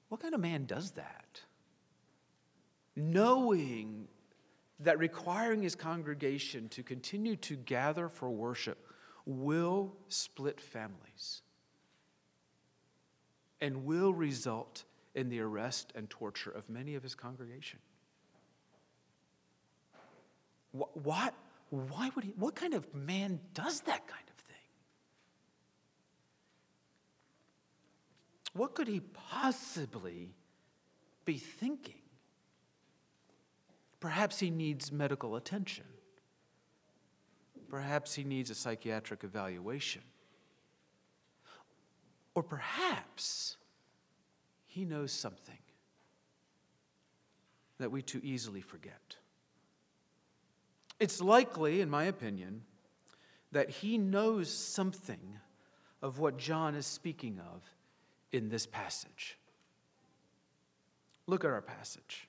What 0.10 0.22
kind 0.22 0.34
of 0.34 0.42
man 0.42 0.66
does 0.66 0.92
that? 0.92 1.42
Knowing 2.96 4.08
that 4.80 5.00
requiring 5.00 5.62
his 5.62 5.76
congregation 5.76 6.68
to 6.70 6.84
continue 6.84 7.36
to 7.38 7.56
gather 7.56 8.10
for 8.10 8.30
worship 8.30 8.88
will 9.26 9.94
split 10.08 10.60
families 10.60 11.42
and 13.62 13.86
will 13.86 14.14
result 14.14 14.84
in 15.16 15.30
the 15.30 15.40
arrest 15.40 15.92
and 15.96 16.10
torture 16.10 16.52
of 16.52 16.70
many 16.70 16.96
of 16.96 17.04
his 17.04 17.14
congregation. 17.14 17.80
What, 20.72 21.34
why 21.70 22.10
would 22.16 22.24
he, 22.24 22.32
what 22.38 22.56
kind 22.56 22.74
of 22.74 22.94
man 22.94 23.40
does 23.54 23.82
that 23.82 24.08
kind 24.08 24.24
of 24.30 24.36
thing? 24.36 24.56
What 28.54 28.76
could 28.76 28.88
he 28.88 29.00
possibly 29.00 30.34
be 31.30 31.38
thinking. 31.38 32.02
Perhaps 34.00 34.40
he 34.40 34.50
needs 34.50 34.92
medical 34.92 35.36
attention. 35.36 35.84
Perhaps 37.70 38.16
he 38.16 38.24
needs 38.24 38.50
a 38.50 38.56
psychiatric 38.56 39.24
evaluation. 39.24 40.02
Or 42.34 42.42
perhaps 42.42 43.58
he 44.66 44.86
knows 44.86 45.12
something 45.12 45.60
that 47.78 47.92
we 47.92 48.02
too 48.02 48.22
easily 48.24 48.62
forget. 48.62 49.18
It's 51.00 51.22
likely, 51.22 51.80
in 51.80 51.92
my 51.92 52.06
opinion, 52.06 52.64
that 53.52 53.70
he 53.70 54.00
knows 54.00 54.52
something 54.52 55.38
of 56.02 56.18
what 56.18 56.38
John 56.38 56.74
is 56.74 56.88
speaking 56.88 57.40
of 57.40 57.62
in 58.32 58.50
this 58.50 58.66
passage. 58.66 59.38
Look 61.28 61.44
at 61.44 61.52
our 61.52 61.62
passage. 61.62 62.28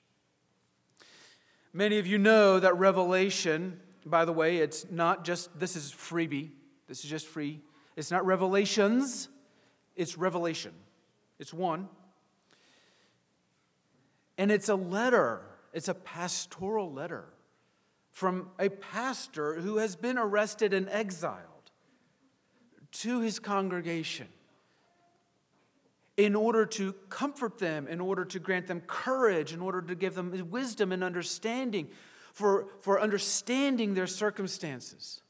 Many 1.73 1.99
of 1.99 2.07
you 2.07 2.17
know 2.17 2.59
that 2.59 2.77
Revelation, 2.77 3.79
by 4.05 4.25
the 4.25 4.33
way, 4.33 4.57
it's 4.57 4.91
not 4.91 5.23
just, 5.23 5.57
this 5.57 5.75
is 5.75 5.91
freebie, 5.91 6.49
this 6.87 7.03
is 7.03 7.09
just 7.09 7.27
free. 7.27 7.61
It's 7.95 8.11
not 8.11 8.25
revelations, 8.25 9.29
it's 9.95 10.17
revelation. 10.17 10.73
It's 11.39 11.53
one. 11.53 11.87
And 14.37 14.51
it's 14.51 14.69
a 14.69 14.75
letter, 14.75 15.41
it's 15.73 15.87
a 15.87 15.93
pastoral 15.93 16.91
letter 16.91 17.25
from 18.11 18.49
a 18.59 18.69
pastor 18.69 19.55
who 19.55 19.77
has 19.77 19.95
been 19.95 20.17
arrested 20.17 20.73
and 20.73 20.89
exiled 20.89 21.71
to 22.91 23.21
his 23.21 23.39
congregation 23.39 24.27
in 26.25 26.35
order 26.35 26.65
to 26.65 26.93
comfort 27.09 27.57
them, 27.57 27.87
in 27.87 27.99
order 27.99 28.23
to 28.25 28.39
grant 28.39 28.67
them 28.67 28.81
courage, 28.81 29.53
in 29.53 29.59
order 29.59 29.81
to 29.81 29.95
give 29.95 30.13
them 30.13 30.31
wisdom 30.51 30.91
and 30.91 31.03
understanding 31.03 31.87
for, 32.33 32.67
for 32.81 33.01
understanding 33.01 33.93
their 33.93 34.07
circumstances. 34.07 35.21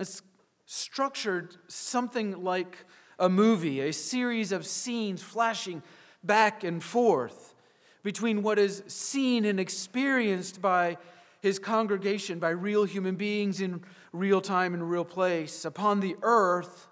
It's 0.00 0.22
structured 0.64 1.56
something 1.68 2.42
like 2.42 2.76
a 3.18 3.28
movie, 3.28 3.80
a 3.80 3.92
series 3.92 4.52
of 4.52 4.66
scenes 4.66 5.22
flashing 5.22 5.82
back 6.24 6.64
and 6.64 6.82
forth 6.82 7.54
between 8.02 8.42
what 8.42 8.58
is 8.58 8.82
seen 8.86 9.44
and 9.44 9.60
experienced 9.60 10.62
by 10.62 10.96
his 11.40 11.58
congregation, 11.58 12.38
by 12.38 12.50
real 12.50 12.84
human 12.84 13.16
beings 13.16 13.60
in 13.60 13.82
real 14.12 14.40
time 14.40 14.74
and 14.74 14.90
real 14.90 15.04
place 15.04 15.64
upon 15.64 16.00
the 16.00 16.16
earth. 16.22 16.87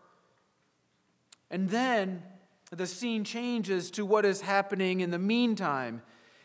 And 1.56 1.70
then 1.70 2.22
the 2.70 2.86
scene 2.86 3.24
changes 3.24 3.90
to 3.92 4.04
what 4.04 4.26
is 4.26 4.42
happening 4.42 5.00
in 5.00 5.10
the 5.10 5.18
meantime, 5.18 6.02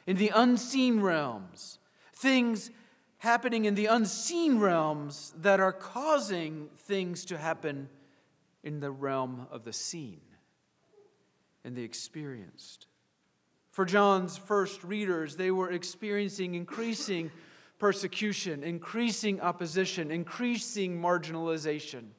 in 0.08 0.16
the 0.16 0.32
unseen 0.34 1.02
realms. 1.02 1.80
Things 2.14 2.72
happening 3.18 3.66
in 3.66 3.76
the 3.76 3.88
unseen 3.88 4.60
realms 4.60 5.34
that 5.42 5.60
are 5.60 5.74
causing 5.74 6.70
things 6.78 7.26
to 7.26 7.38
happen 7.38 7.90
in 8.64 8.80
the 8.80 8.90
realm 8.90 9.48
of 9.52 9.66
the 9.66 9.74
seen 9.74 10.22
and 11.66 11.76
the 11.76 11.84
experienced. 11.84 12.88
For 13.70 13.84
John's 13.84 14.38
first 14.38 14.82
readers, 14.82 15.36
they 15.36 15.52
were 15.52 15.72
experiencing 15.72 16.56
increasing 16.56 17.32
persecution, 17.80 18.64
increasing 18.64 19.42
opposition, 19.42 20.10
increasing 20.10 21.02
marginalization. 21.02 22.12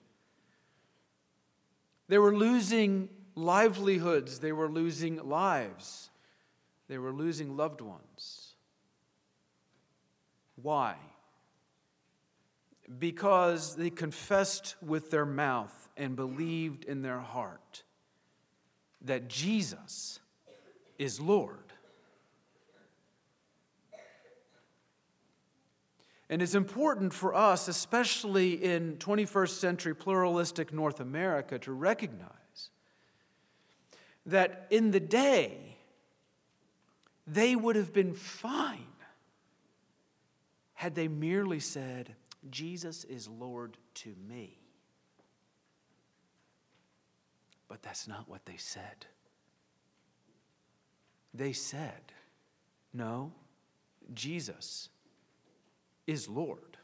They 2.12 2.19
were 2.19 2.37
losing 2.37 3.09
livelihoods, 3.35 4.40
they 4.40 4.53
were 4.53 4.68
losing 4.68 5.16
lives, 5.31 6.11
they 6.87 6.98
were 6.98 7.11
losing 7.11 7.57
loved 7.57 7.81
ones. 7.81 8.53
Why? 10.61 10.96
Because 12.98 13.77
they 13.77 13.88
confessed 13.88 14.77
with 14.83 15.11
their 15.11 15.25
mouth 15.25 15.88
and 15.96 16.14
believed 16.14 16.85
in 16.85 17.01
their 17.01 17.20
heart 17.20 17.83
that 19.01 19.29
Jesus 19.29 20.20
is 20.98 21.18
Lord. 21.18 21.62
And 26.33 26.40
it's 26.40 26.55
important 26.55 27.12
for 27.12 27.35
us, 27.35 27.68
especially 27.68 28.55
in 28.55 28.97
21st 28.97 29.51
century 29.51 29.95
pluralistic 29.95 30.73
North 30.73 30.99
America, 30.99 31.59
to 31.59 31.73
recognize 31.73 32.71
that 34.25 34.66
in 34.71 34.92
the 34.92 34.99
day, 34.99 35.77
they 37.27 37.55
would 37.55 37.77
have 37.77 37.92
been 37.92 38.14
fine 38.14 38.87
had 40.73 40.95
they 40.95 41.07
merely 41.07 41.61
said, 41.61 42.14
Jesus 42.51 43.05
is 43.05 43.29
Lord 43.29 43.77
to 43.97 44.14
me. 44.27 44.57
But 47.68 47.83
that's 47.83 48.09
not 48.09 48.27
what 48.27 48.47
they 48.47 48.57
said. 48.57 49.05
They 51.35 51.53
said, 51.53 52.01
No, 52.95 53.33
Jesus 54.14 54.88
is 56.12 56.29
Lord 56.29 56.77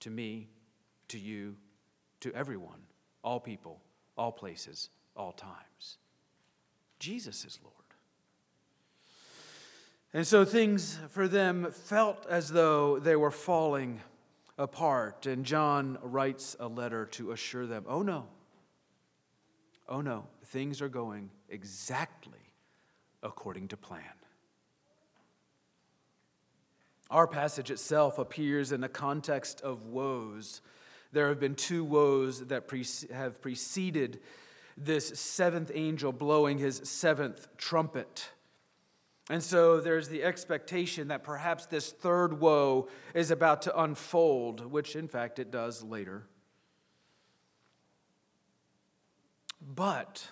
to 0.00 0.10
me, 0.10 0.48
to 1.06 1.18
you, 1.18 1.56
to 2.20 2.34
everyone, 2.34 2.80
all 3.22 3.38
people, 3.38 3.80
all 4.16 4.32
places, 4.32 4.90
all 5.16 5.32
times. 5.32 5.98
Jesus 6.98 7.44
is 7.44 7.58
Lord. 7.62 7.74
And 10.12 10.26
so 10.26 10.44
things 10.44 10.98
for 11.10 11.28
them 11.28 11.70
felt 11.70 12.26
as 12.28 12.48
though 12.48 12.98
they 12.98 13.14
were 13.14 13.30
falling 13.30 14.00
apart. 14.56 15.26
And 15.26 15.44
John 15.44 15.98
writes 16.02 16.56
a 16.58 16.66
letter 16.66 17.06
to 17.06 17.30
assure 17.32 17.66
them 17.66 17.84
oh 17.86 18.02
no, 18.02 18.26
oh 19.88 20.00
no, 20.00 20.26
things 20.46 20.82
are 20.82 20.88
going 20.88 21.30
exactly 21.48 22.54
according 23.22 23.68
to 23.68 23.76
plan. 23.76 24.17
Our 27.10 27.26
passage 27.26 27.70
itself 27.70 28.18
appears 28.18 28.70
in 28.72 28.80
the 28.80 28.88
context 28.88 29.60
of 29.62 29.86
woes. 29.86 30.60
There 31.12 31.28
have 31.28 31.40
been 31.40 31.54
two 31.54 31.84
woes 31.84 32.46
that 32.46 32.68
pre- 32.68 32.84
have 33.12 33.40
preceded 33.40 34.20
this 34.76 35.18
seventh 35.18 35.70
angel 35.74 36.12
blowing 36.12 36.58
his 36.58 36.80
seventh 36.84 37.48
trumpet. 37.56 38.30
And 39.30 39.42
so 39.42 39.80
there's 39.80 40.08
the 40.08 40.22
expectation 40.22 41.08
that 41.08 41.24
perhaps 41.24 41.66
this 41.66 41.90
third 41.90 42.40
woe 42.40 42.88
is 43.14 43.30
about 43.30 43.62
to 43.62 43.80
unfold, 43.80 44.70
which 44.70 44.96
in 44.96 45.08
fact 45.08 45.38
it 45.38 45.50
does 45.50 45.82
later. 45.82 46.24
But 49.60 50.28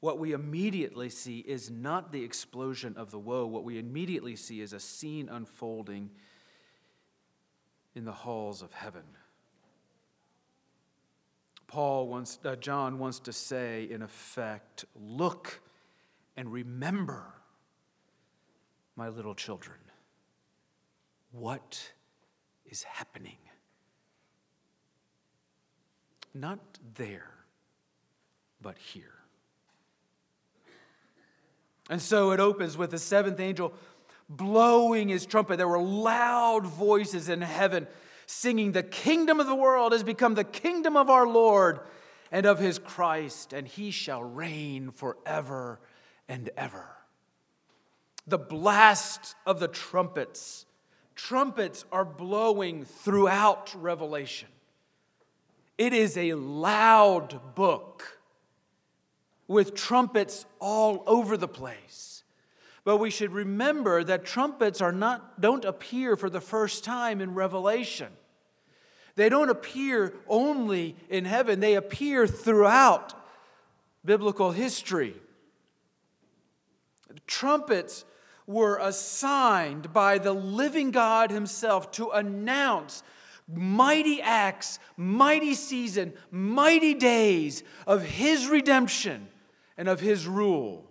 what 0.00 0.18
we 0.18 0.32
immediately 0.32 1.08
see 1.08 1.38
is 1.40 1.70
not 1.70 2.12
the 2.12 2.22
explosion 2.22 2.94
of 2.96 3.10
the 3.10 3.18
woe. 3.18 3.46
What 3.46 3.64
we 3.64 3.78
immediately 3.78 4.36
see 4.36 4.60
is 4.60 4.72
a 4.72 4.80
scene 4.80 5.28
unfolding 5.28 6.10
in 7.94 8.04
the 8.04 8.12
halls 8.12 8.62
of 8.62 8.72
heaven. 8.72 9.02
Paul 11.66 12.08
wants, 12.08 12.38
uh, 12.44 12.56
John 12.56 12.98
wants 12.98 13.18
to 13.20 13.32
say, 13.32 13.88
in 13.90 14.02
effect, 14.02 14.84
look 14.94 15.60
and 16.36 16.52
remember, 16.52 17.24
my 18.94 19.08
little 19.08 19.34
children, 19.34 19.78
what 21.32 21.92
is 22.64 22.84
happening. 22.84 23.36
Not 26.32 26.58
there, 26.94 27.30
but 28.62 28.78
here. 28.78 29.17
And 31.88 32.02
so 32.02 32.32
it 32.32 32.40
opens 32.40 32.76
with 32.76 32.90
the 32.90 32.98
seventh 32.98 33.40
angel 33.40 33.72
blowing 34.28 35.08
his 35.08 35.26
trumpet. 35.26 35.56
There 35.56 35.68
were 35.68 35.80
loud 35.80 36.66
voices 36.66 37.28
in 37.28 37.40
heaven 37.40 37.86
singing, 38.26 38.72
The 38.72 38.82
kingdom 38.82 39.40
of 39.40 39.46
the 39.46 39.54
world 39.54 39.92
has 39.92 40.02
become 40.02 40.34
the 40.34 40.44
kingdom 40.44 40.96
of 40.96 41.10
our 41.10 41.26
Lord 41.26 41.80
and 42.30 42.46
of 42.46 42.58
his 42.58 42.78
Christ, 42.78 43.52
and 43.52 43.66
he 43.66 43.90
shall 43.90 44.22
reign 44.22 44.90
forever 44.90 45.80
and 46.28 46.50
ever. 46.56 46.86
The 48.26 48.38
blast 48.38 49.34
of 49.46 49.60
the 49.60 49.68
trumpets. 49.68 50.66
Trumpets 51.14 51.84
are 51.90 52.04
blowing 52.04 52.84
throughout 52.84 53.74
Revelation. 53.74 54.48
It 55.78 55.92
is 55.94 56.16
a 56.16 56.34
loud 56.34 57.54
book 57.54 58.17
with 59.48 59.74
trumpets 59.74 60.44
all 60.60 61.02
over 61.06 61.36
the 61.36 61.48
place. 61.48 62.22
But 62.84 62.98
we 62.98 63.10
should 63.10 63.32
remember 63.32 64.04
that 64.04 64.24
trumpets 64.24 64.80
are 64.80 64.92
not, 64.92 65.40
don't 65.40 65.64
appear 65.64 66.16
for 66.16 66.30
the 66.30 66.40
first 66.40 66.84
time 66.84 67.20
in 67.20 67.34
Revelation. 67.34 68.08
They 69.16 69.28
don't 69.28 69.50
appear 69.50 70.14
only 70.28 70.94
in 71.08 71.24
heaven, 71.24 71.60
they 71.60 71.74
appear 71.74 72.26
throughout 72.26 73.14
biblical 74.04 74.52
history. 74.52 75.14
Trumpets 77.26 78.04
were 78.46 78.78
assigned 78.78 79.92
by 79.92 80.18
the 80.18 80.32
living 80.32 80.90
God 80.90 81.30
Himself 81.30 81.90
to 81.92 82.10
announce 82.10 83.02
mighty 83.46 84.22
acts, 84.22 84.78
mighty 84.96 85.54
season, 85.54 86.12
mighty 86.30 86.94
days 86.94 87.62
of 87.86 88.02
His 88.02 88.46
redemption 88.46 89.28
and 89.78 89.88
of 89.88 90.00
His 90.00 90.26
rule. 90.26 90.84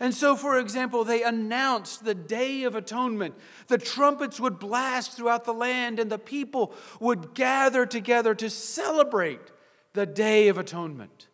And 0.00 0.14
so, 0.14 0.34
for 0.34 0.58
example, 0.58 1.04
they 1.04 1.22
announced 1.22 2.04
the 2.04 2.14
Day 2.14 2.64
of 2.64 2.74
Atonement. 2.74 3.34
The 3.68 3.78
trumpets 3.78 4.40
would 4.40 4.58
blast 4.58 5.12
throughout 5.12 5.44
the 5.44 5.52
land, 5.52 5.98
and 6.00 6.10
the 6.10 6.18
people 6.18 6.74
would 7.00 7.34
gather 7.34 7.86
together 7.86 8.34
to 8.36 8.48
celebrate 8.48 9.52
the 9.92 10.06
Day 10.06 10.48
of 10.48 10.58
Atonement. 10.58 11.28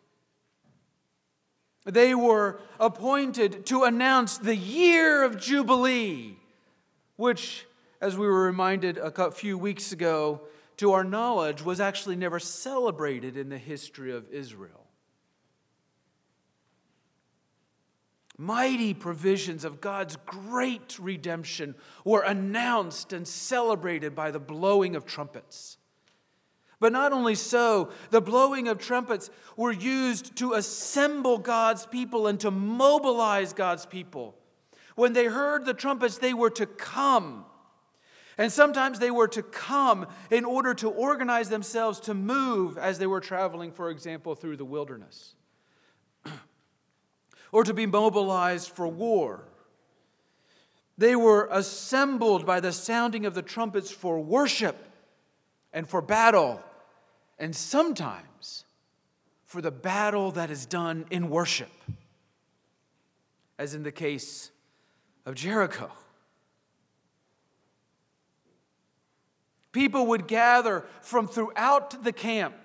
They 1.85 2.13
were 2.13 2.59
appointed 2.79 3.65
to 3.67 3.83
announce 3.83 4.37
the 4.37 4.55
year 4.55 5.23
of 5.23 5.39
Jubilee, 5.39 6.37
which, 7.15 7.65
as 7.99 8.15
we 8.15 8.27
were 8.27 8.43
reminded 8.43 8.99
a 8.99 9.31
few 9.31 9.57
weeks 9.57 9.91
ago, 9.91 10.41
to 10.77 10.93
our 10.93 11.03
knowledge, 11.03 11.63
was 11.63 11.79
actually 11.79 12.15
never 12.15 12.39
celebrated 12.39 13.35
in 13.35 13.49
the 13.49 13.57
history 13.57 14.11
of 14.11 14.31
Israel. 14.31 14.80
Mighty 18.41 18.95
provisions 18.95 19.63
of 19.63 19.81
God's 19.81 20.17
great 20.25 20.97
redemption 20.99 21.75
were 22.03 22.23
announced 22.23 23.13
and 23.13 23.27
celebrated 23.27 24.15
by 24.15 24.31
the 24.31 24.39
blowing 24.39 24.95
of 24.95 25.05
trumpets. 25.05 25.77
But 26.79 26.91
not 26.91 27.13
only 27.13 27.35
so, 27.35 27.91
the 28.09 28.19
blowing 28.19 28.67
of 28.67 28.79
trumpets 28.79 29.29
were 29.55 29.71
used 29.71 30.35
to 30.37 30.53
assemble 30.53 31.37
God's 31.37 31.85
people 31.85 32.25
and 32.25 32.39
to 32.39 32.49
mobilize 32.49 33.53
God's 33.53 33.85
people. 33.85 34.35
When 34.95 35.13
they 35.13 35.25
heard 35.25 35.63
the 35.63 35.75
trumpets, 35.75 36.17
they 36.17 36.33
were 36.33 36.49
to 36.49 36.65
come. 36.65 37.45
And 38.39 38.51
sometimes 38.51 38.97
they 38.97 39.11
were 39.11 39.27
to 39.27 39.43
come 39.43 40.07
in 40.31 40.45
order 40.45 40.73
to 40.73 40.89
organize 40.89 41.49
themselves 41.49 41.99
to 41.99 42.15
move 42.15 42.79
as 42.79 42.97
they 42.97 43.05
were 43.05 43.19
traveling, 43.19 43.71
for 43.71 43.91
example, 43.91 44.33
through 44.33 44.57
the 44.57 44.65
wilderness, 44.65 45.35
or 47.51 47.63
to 47.63 47.73
be 47.73 47.85
mobilized 47.85 48.69
for 48.69 48.87
war. 48.87 49.43
They 50.97 51.15
were 51.15 51.47
assembled 51.51 52.45
by 52.45 52.59
the 52.59 52.71
sounding 52.71 53.25
of 53.25 53.33
the 53.33 53.41
trumpets 53.41 53.91
for 53.91 54.19
worship 54.19 54.77
and 55.73 55.87
for 55.87 56.01
battle 56.01 56.61
and 57.39 57.55
sometimes 57.55 58.65
for 59.45 59.61
the 59.61 59.71
battle 59.71 60.31
that 60.31 60.49
is 60.51 60.65
done 60.65 61.05
in 61.09 61.29
worship, 61.29 61.71
as 63.57 63.73
in 63.73 63.83
the 63.83 63.91
case 63.91 64.51
of 65.25 65.35
Jericho. 65.35 65.91
People 69.71 70.07
would 70.07 70.27
gather 70.27 70.85
from 71.01 71.27
throughout 71.27 72.03
the 72.03 72.11
camp. 72.11 72.55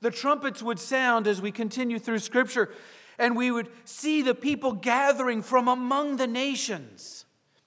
The 0.00 0.10
trumpets 0.10 0.62
would 0.62 0.78
sound 0.78 1.26
as 1.26 1.40
we 1.40 1.52
continue 1.52 1.98
through 1.98 2.18
Scripture, 2.18 2.70
and 3.18 3.36
we 3.36 3.50
would 3.50 3.68
see 3.84 4.22
the 4.22 4.34
people 4.34 4.72
gathering 4.72 5.42
from 5.42 5.68
among 5.68 6.16
the 6.16 6.26
nations. 6.26 7.24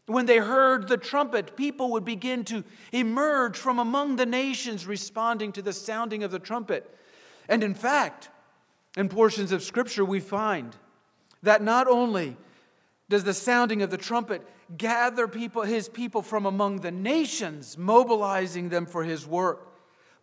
When 0.07 0.25
they 0.25 0.37
heard 0.37 0.87
the 0.87 0.97
trumpet, 0.97 1.57
people 1.57 1.91
would 1.91 2.05
begin 2.05 2.43
to 2.45 2.63
emerge 2.91 3.57
from 3.57 3.79
among 3.79 4.17
the 4.17 4.25
nations 4.25 4.85
responding 4.85 5.51
to 5.53 5.61
the 5.61 5.73
sounding 5.73 6.23
of 6.23 6.31
the 6.31 6.39
trumpet. 6.39 6.95
And 7.49 7.63
in 7.63 7.73
fact, 7.73 8.29
in 8.95 9.09
portions 9.09 9.51
of 9.51 9.63
Scripture, 9.63 10.05
we 10.05 10.19
find 10.19 10.75
that 11.41 11.63
not 11.63 11.87
only 11.87 12.37
does 13.09 13.23
the 13.23 13.33
sounding 13.33 13.81
of 13.81 13.89
the 13.89 13.97
trumpet 13.97 14.41
gather 14.77 15.27
people, 15.27 15.63
his 15.63 15.89
people 15.89 16.21
from 16.21 16.45
among 16.45 16.81
the 16.81 16.91
nations, 16.91 17.77
mobilizing 17.77 18.69
them 18.69 18.85
for 18.85 19.03
his 19.03 19.27
work, 19.27 19.73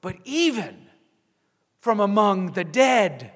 but 0.01 0.17
even 0.25 0.87
from 1.81 2.01
among 2.01 2.53
the 2.53 2.65
dead. 2.65 3.33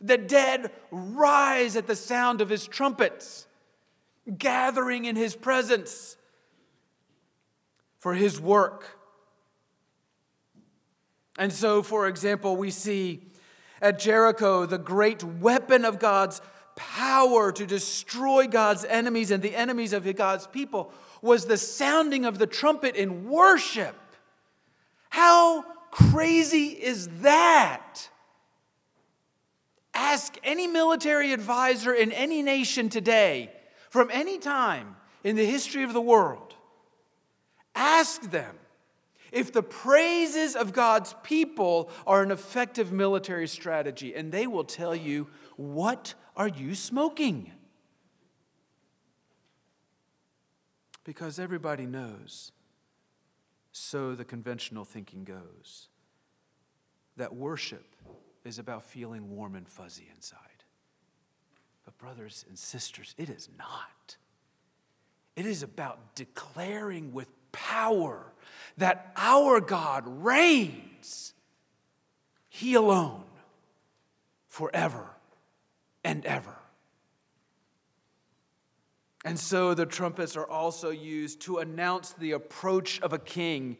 The 0.00 0.18
dead 0.18 0.72
rise 0.90 1.76
at 1.76 1.86
the 1.86 1.96
sound 1.96 2.40
of 2.40 2.48
his 2.48 2.66
trumpets 2.66 3.46
gathering 4.38 5.04
in 5.04 5.16
his 5.16 5.34
presence 5.34 6.16
for 7.98 8.14
his 8.14 8.40
work. 8.40 8.98
And 11.38 11.52
so, 11.52 11.82
for 11.82 12.06
example, 12.06 12.56
we 12.56 12.70
see 12.70 13.22
at 13.80 13.98
Jericho 13.98 14.66
the 14.66 14.78
great 14.78 15.24
weapon 15.24 15.84
of 15.84 15.98
God's 15.98 16.40
power 16.76 17.52
to 17.52 17.66
destroy 17.66 18.46
God's 18.46 18.84
enemies 18.84 19.30
and 19.30 19.42
the 19.42 19.54
enemies 19.54 19.92
of 19.92 20.04
God's 20.16 20.46
people 20.46 20.92
was 21.22 21.46
the 21.46 21.56
sounding 21.56 22.24
of 22.24 22.38
the 22.38 22.46
trumpet 22.46 22.94
in 22.96 23.28
worship. 23.28 23.96
How 25.08 25.62
crazy 25.90 26.68
is 26.68 27.08
that? 27.20 28.09
Ask 30.00 30.38
any 30.42 30.66
military 30.66 31.34
advisor 31.34 31.92
in 31.92 32.10
any 32.10 32.40
nation 32.40 32.88
today 32.88 33.52
from 33.90 34.10
any 34.10 34.38
time 34.38 34.96
in 35.22 35.36
the 35.36 35.44
history 35.44 35.84
of 35.84 35.92
the 35.92 36.00
world, 36.00 36.54
ask 37.74 38.22
them 38.30 38.56
if 39.30 39.52
the 39.52 39.62
praises 39.62 40.56
of 40.56 40.72
God's 40.72 41.14
people 41.22 41.90
are 42.06 42.22
an 42.22 42.30
effective 42.30 42.90
military 42.90 43.46
strategy, 43.46 44.14
and 44.14 44.32
they 44.32 44.46
will 44.46 44.64
tell 44.64 44.96
you, 44.96 45.28
What 45.56 46.14
are 46.34 46.48
you 46.48 46.74
smoking? 46.74 47.52
Because 51.04 51.38
everybody 51.38 51.84
knows, 51.84 52.52
so 53.70 54.14
the 54.14 54.24
conventional 54.24 54.86
thinking 54.86 55.24
goes, 55.24 55.88
that 57.18 57.34
worship 57.34 57.89
is 58.44 58.58
about 58.58 58.82
feeling 58.82 59.30
warm 59.30 59.54
and 59.54 59.68
fuzzy 59.68 60.08
inside. 60.14 60.38
But, 61.84 61.96
brothers 61.98 62.44
and 62.48 62.58
sisters, 62.58 63.14
it 63.18 63.28
is 63.28 63.48
not. 63.58 64.16
It 65.36 65.46
is 65.46 65.62
about 65.62 66.14
declaring 66.14 67.12
with 67.12 67.28
power 67.52 68.32
that 68.76 69.12
our 69.16 69.60
God 69.60 70.04
reigns, 70.06 71.34
He 72.48 72.74
alone, 72.74 73.24
forever 74.48 75.06
and 76.04 76.24
ever. 76.26 76.56
And 79.24 79.38
so 79.38 79.74
the 79.74 79.86
trumpets 79.86 80.36
are 80.36 80.46
also 80.46 80.90
used 80.90 81.42
to 81.42 81.58
announce 81.58 82.12
the 82.12 82.32
approach 82.32 83.00
of 83.02 83.12
a 83.12 83.18
king, 83.18 83.76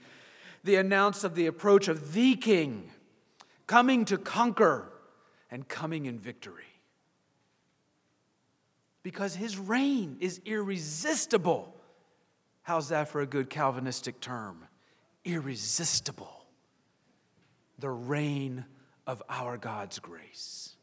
the 0.65 0.77
announce 0.77 1.25
of 1.25 1.35
the 1.35 1.47
approach 1.47 1.89
of 1.89 2.13
the 2.13 2.37
king, 2.37 2.91
coming 3.71 4.05
to 4.05 4.19
conquer 4.19 4.91
and 5.49 5.69
coming 5.69 6.07
in 6.07 6.19
victory 6.19 6.65
because 9.05 9.37
his 9.37 9.57
reign 9.57 10.17
is 10.19 10.41
irresistible. 10.45 11.73
How's 12.63 12.89
that 12.89 13.07
for 13.07 13.21
a 13.21 13.27
good 13.27 13.49
Calvinistic 13.49 14.21
term? 14.21 14.67
Irresistible. 15.25 16.47
The 17.79 17.91
reign 17.91 18.65
of 19.07 19.23
our 19.29 19.57
God's 19.57 20.01
grace. 20.01 20.75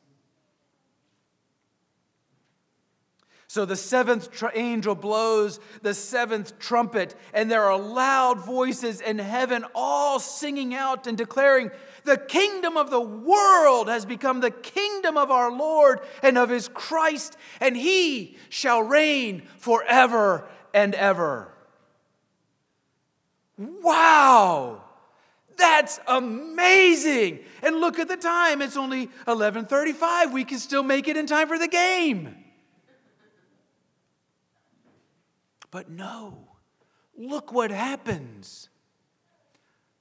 So 3.50 3.66
the 3.66 3.76
seventh 3.76 4.32
tr- 4.32 4.48
angel 4.54 4.96
blows 4.96 5.60
the 5.82 5.94
seventh 5.94 6.58
trumpet, 6.60 7.16
and 7.34 7.52
there 7.52 7.64
are 7.64 7.78
loud 7.78 8.46
voices 8.46 9.02
in 9.02 9.20
heaven, 9.20 9.66
all 9.74 10.20
singing 10.20 10.74
out 10.74 11.06
and 11.06 11.18
declaring, 11.18 11.72
The 12.08 12.18
kingdom 12.18 12.78
of 12.78 12.90
the 12.90 13.02
world 13.02 13.90
has 13.90 14.06
become 14.06 14.40
the 14.40 14.50
kingdom 14.50 15.18
of 15.18 15.30
our 15.30 15.52
Lord 15.52 16.00
and 16.24 16.38
of 16.38 16.48
his 16.48 16.70
Christ, 16.70 17.36
and 17.60 17.76
he 17.76 18.38
shall 18.48 18.82
reign 18.82 19.42
forever 19.58 20.48
and 20.74 20.96
ever. 20.96 21.54
Wow! 23.58 24.84
That's 25.58 26.00
amazing. 26.08 27.40
And 27.62 27.82
look 27.82 28.00
at 28.00 28.08
the 28.08 28.16
time. 28.16 28.62
It's 28.62 28.78
only 28.78 29.10
11:35. 29.28 30.32
We 30.32 30.46
can 30.46 30.60
still 30.60 30.84
make 30.84 31.10
it 31.10 31.18
in 31.18 31.26
time 31.26 31.50
for 31.50 31.60
the 31.60 31.68
game. 31.68 32.38
But 35.72 35.90
no, 35.90 36.48
look 37.18 37.52
what 37.52 37.70
happens. 37.70 38.70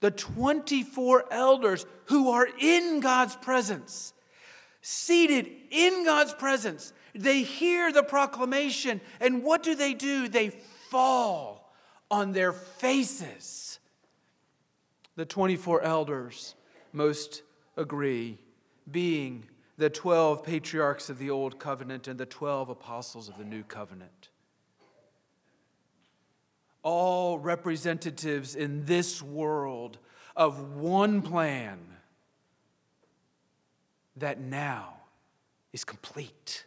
The 0.07 0.13
24 0.13 1.25
elders 1.33 1.85
who 2.05 2.31
are 2.31 2.47
in 2.61 3.01
God's 3.01 3.35
presence, 3.35 4.13
seated 4.81 5.51
in 5.73 6.05
God's 6.05 6.33
presence, 6.33 6.93
they 7.13 7.43
hear 7.43 7.91
the 7.91 8.05
proclamation, 8.05 9.01
and 9.19 9.43
what 9.43 9.65
do 9.65 9.75
they 9.75 9.95
do? 9.95 10.29
They 10.29 10.51
fall 10.91 11.75
on 12.09 12.31
their 12.31 12.53
faces. 12.53 13.81
The 15.17 15.25
24 15.25 15.83
elders 15.83 16.55
most 16.93 17.43
agree, 17.77 18.39
being 18.89 19.47
the 19.77 19.91
12 19.91 20.45
patriarchs 20.45 21.11
of 21.11 21.19
the 21.19 21.31
Old 21.31 21.59
Covenant 21.59 22.07
and 22.07 22.17
the 22.17 22.27
12 22.27 22.69
apostles 22.69 23.29
of 23.29 23.37
the 23.39 23.45
New 23.45 23.65
Covenant. 23.65 24.29
All 26.89 27.41
representatives 27.41 28.55
in 28.55 28.85
this 28.85 29.21
world 29.21 29.99
of 30.37 30.77
one 30.77 31.21
plan 31.21 31.81
that 34.15 34.39
now 34.39 34.99
is 35.73 35.83
complete. 35.83 36.65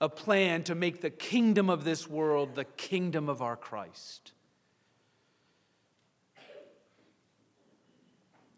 A 0.00 0.08
plan 0.08 0.64
to 0.64 0.74
make 0.74 1.02
the 1.02 1.08
kingdom 1.08 1.70
of 1.70 1.84
this 1.84 2.08
world 2.08 2.56
the 2.56 2.64
kingdom 2.64 3.28
of 3.28 3.42
our 3.42 3.54
Christ. 3.54 4.32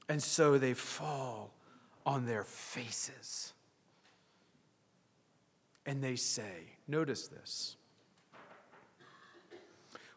And 0.08 0.22
so 0.22 0.56
they 0.56 0.72
fall 0.72 1.52
on 2.06 2.24
their 2.24 2.44
faces. 2.44 3.52
And 5.84 6.02
they 6.02 6.16
say, 6.16 6.72
notice 6.88 7.28
this. 7.28 7.76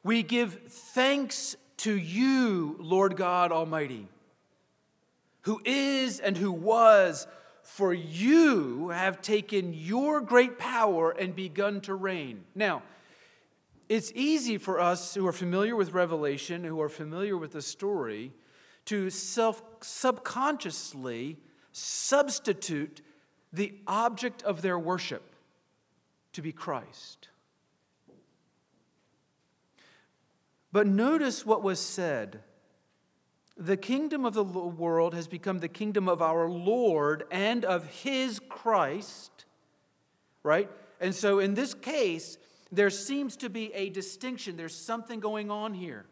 We 0.08 0.24
give 0.24 0.62
thanks 0.70 1.58
to 1.80 1.94
you, 1.94 2.78
Lord 2.80 3.18
God 3.18 3.52
Almighty, 3.52 4.08
who 5.42 5.60
is 5.66 6.22
and 6.22 6.38
who 6.38 6.50
was, 6.50 7.28
for 7.62 7.94
you 7.94 8.88
have 8.88 9.22
taken 9.22 9.74
your 9.74 10.22
great 10.22 10.58
power 10.58 11.12
and 11.12 11.36
begun 11.36 11.82
to 11.82 11.94
reign. 11.94 12.46
Now, 12.56 12.84
it's 13.90 14.14
easy 14.16 14.58
for 14.58 14.80
us 14.80 15.14
who 15.14 15.28
are 15.28 15.34
familiar 15.34 15.76
with 15.76 15.92
Revelation, 15.92 16.64
who 16.64 16.80
are 16.80 16.88
familiar 16.88 17.36
with 17.36 17.52
the 17.52 17.62
story, 17.62 18.32
to 18.86 19.10
self 19.10 19.62
subconsciously 19.82 21.36
substitute 21.74 23.02
the 23.52 23.74
object 23.86 24.42
of 24.44 24.62
their 24.62 24.80
worship 24.80 25.36
to 26.32 26.42
be 26.42 26.54
Christ. 26.54 27.28
But 30.78 30.86
notice 30.86 31.44
what 31.44 31.64
was 31.64 31.80
said. 31.80 32.42
The 33.58 33.78
kingdom 33.78 34.26
of 34.26 34.36
the 34.36 34.44
world 34.44 35.16
has 35.16 35.28
become 35.28 35.58
the 35.58 35.68
kingdom 35.68 36.08
of 36.08 36.22
our 36.22 36.48
Lord 36.48 37.24
and 37.32 37.66
of 37.66 37.88
his 37.88 38.40
Christ, 38.48 39.46
right? 40.44 40.70
And 41.02 41.16
so 41.16 41.40
in 41.40 41.56
this 41.56 41.74
case, 41.74 42.38
there 42.72 42.92
seems 42.92 43.36
to 43.38 43.50
be 43.50 43.74
a 43.74 43.90
distinction. 43.90 44.56
There's 44.56 44.76
something 44.76 45.20
going 45.20 45.50
on 45.50 45.74
here. 45.74 46.06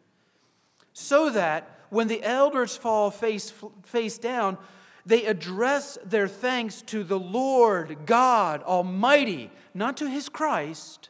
So 0.93 1.29
that 1.29 1.81
when 1.91 2.07
the 2.07 2.23
elders 2.23 2.75
fall 2.75 3.11
face, 3.11 3.53
face 3.83 4.17
down, 4.17 4.57
they 5.05 5.25
address 5.25 5.99
their 6.03 6.27
thanks 6.27 6.81
to 6.87 7.03
the 7.03 7.19
Lord 7.19 8.07
God 8.07 8.63
Almighty, 8.63 9.51
not 9.75 9.95
to 9.97 10.09
his 10.09 10.27
Christ, 10.27 11.09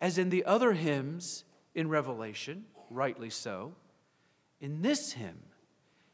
as 0.00 0.16
in 0.16 0.30
the 0.30 0.46
other 0.46 0.72
hymns 0.72 1.44
in 1.78 1.88
Revelation, 1.88 2.64
rightly 2.90 3.30
so. 3.30 3.72
In 4.60 4.82
this 4.82 5.12
hymn, 5.12 5.38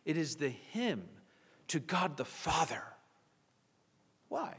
it 0.05 0.19
is 0.19 0.37
the 0.37 0.51
hymn 0.51 1.05
to 1.69 1.81
God 1.81 2.19
the 2.19 2.25
Father. 2.27 2.83
Why? 4.29 4.57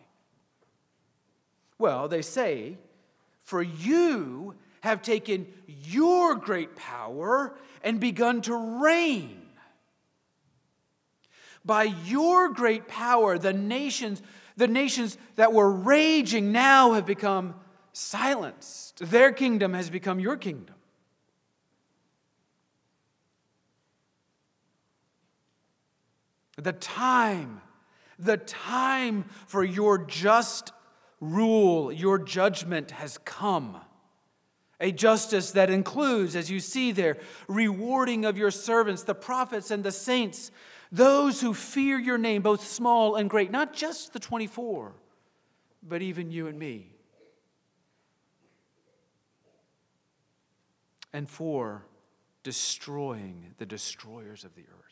Well, 1.78 2.08
they 2.08 2.24
say, 2.24 2.80
For 3.44 3.62
you 3.62 4.56
have 4.82 5.04
taken 5.04 5.46
your 5.68 6.34
great 6.34 6.76
power 6.76 7.56
and 7.84 8.00
begun 8.00 8.42
to 8.42 8.56
reign. 8.82 9.46
By 11.64 11.84
your 11.84 12.50
great 12.50 12.88
power, 12.88 13.38
the 13.38 13.54
nations, 13.54 14.24
the 14.58 14.68
nations 14.68 15.20
that 15.36 15.54
were 15.54 15.70
raging 15.70 16.52
now 16.52 16.94
have 16.94 17.06
become 17.06 17.54
silenced. 17.94 18.98
Their 18.98 19.32
kingdom 19.32 19.76
has 19.76 19.92
become 19.92 20.20
your 20.20 20.38
kingdom. 20.38 20.74
The 26.58 26.74
time, 26.74 27.62
the 28.18 28.38
time 28.38 29.26
for 29.48 29.64
your 29.64 29.98
just 29.98 30.72
rule, 31.20 31.92
your 31.92 32.18
judgment 32.18 32.92
has 32.92 33.18
come. 33.20 33.78
A 34.80 34.92
justice 34.92 35.52
that 35.52 35.70
includes, 35.70 36.36
as 36.36 36.52
you 36.52 36.60
see 36.60 36.92
there, 36.92 37.18
rewarding 37.48 38.26
of 38.26 38.38
your 38.38 38.52
servants, 38.52 39.04
the 39.04 39.16
prophets 39.16 39.72
and 39.72 39.84
the 39.84 39.92
saints, 39.92 40.52
those 40.92 41.42
who 41.42 41.54
fear 41.54 41.98
your 41.98 42.18
name, 42.18 42.42
both 42.42 42.66
small 42.66 43.16
and 43.16 43.30
great, 43.30 43.52
not 43.52 43.74
just 43.74 44.14
the 44.14 44.20
24, 44.20 44.94
but 45.82 46.02
even 46.02 46.32
you 46.32 46.48
and 46.48 46.60
me. 46.60 46.92
And 51.14 51.30
for 51.30 51.86
destroying 52.44 53.56
the 53.58 53.66
destroyers 53.66 54.44
of 54.44 54.54
the 54.56 54.62
earth. 54.62 54.85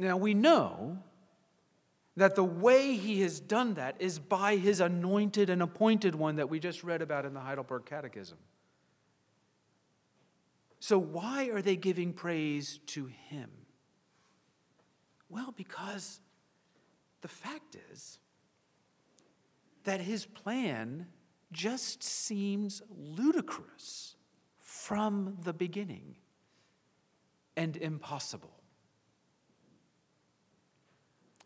Now 0.00 0.16
we 0.16 0.32
know 0.32 0.98
that 2.16 2.34
the 2.34 2.44
way 2.44 2.96
he 2.96 3.20
has 3.20 3.38
done 3.38 3.74
that 3.74 3.96
is 3.98 4.18
by 4.18 4.56
his 4.56 4.80
anointed 4.80 5.50
and 5.50 5.62
appointed 5.62 6.14
one 6.14 6.36
that 6.36 6.48
we 6.48 6.58
just 6.58 6.82
read 6.82 7.02
about 7.02 7.26
in 7.26 7.34
the 7.34 7.40
Heidelberg 7.40 7.84
Catechism. 7.84 8.38
So, 10.80 10.98
why 10.98 11.50
are 11.50 11.60
they 11.60 11.76
giving 11.76 12.14
praise 12.14 12.80
to 12.86 13.06
him? 13.28 13.50
Well, 15.28 15.52
because 15.54 16.20
the 17.20 17.28
fact 17.28 17.76
is 17.92 18.18
that 19.84 20.00
his 20.00 20.24
plan 20.24 21.08
just 21.52 22.02
seems 22.02 22.80
ludicrous 22.96 24.16
from 24.58 25.36
the 25.42 25.52
beginning 25.52 26.16
and 27.54 27.76
impossible. 27.76 28.59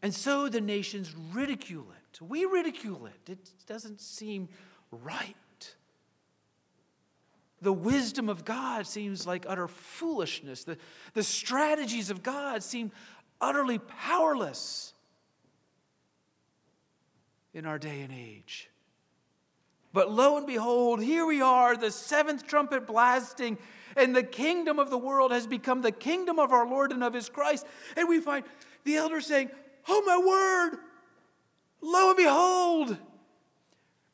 And 0.05 0.13
so 0.13 0.51
the 0.51 0.61
nations 0.61 1.15
ridicule 1.33 1.87
it. 1.91 2.21
We 2.21 2.45
ridicule 2.45 3.07
it. 3.07 3.33
It 3.33 3.39
doesn't 3.67 4.03
seem 4.03 4.51
right. 4.91 5.35
The 7.63 7.73
wisdom 7.73 8.29
of 8.29 8.45
God 8.45 8.87
seems 8.87 9.27
like 9.27 9.47
utter 9.49 9.67
foolishness. 9.67 10.65
The, 10.65 10.77
the 11.15 11.23
strategies 11.23 12.11
of 12.11 12.23
God 12.23 12.63
seem 12.63 12.93
utterly 13.41 13.79
powerless 13.79 14.93
in 17.55 17.65
our 17.65 17.79
day 17.79 18.03
and 18.03 18.13
age. 18.13 18.69
But 19.95 20.13
lo 20.13 20.37
and 20.37 20.47
behold, 20.47 21.03
here 21.03 21.25
we 21.25 21.41
are, 21.41 21.79
the 21.79 21.91
seventh 21.91 22.47
trumpet 22.47 22.87
blasting, 22.87 23.57
and 23.97 24.15
the 24.15 24.23
kingdom 24.23 24.79
of 24.79 24.91
the 24.91 24.99
world 24.99 25.33
has 25.33 25.47
become 25.47 25.81
the 25.81 25.93
kingdom 25.93 26.39
of 26.39 26.53
our 26.53 26.69
Lord 26.69 26.93
and 26.93 27.03
of 27.03 27.15
his 27.15 27.31
Christ. 27.31 27.65
And 27.97 28.07
we 28.07 28.21
find 28.21 28.45
the 28.85 28.97
elders 28.97 29.27
saying, 29.27 29.51
Oh, 29.89 30.03
my 30.07 30.19
word! 30.19 30.79
Lo 31.81 32.09
and 32.09 32.17
behold, 32.17 32.97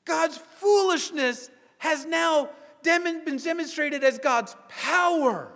God's 0.05 0.37
foolishness 0.37 1.51
has 1.79 2.05
now 2.05 2.51
been 2.83 3.39
demonstrated 3.39 4.03
as 4.03 4.19
God's 4.19 4.57
power, 4.69 5.53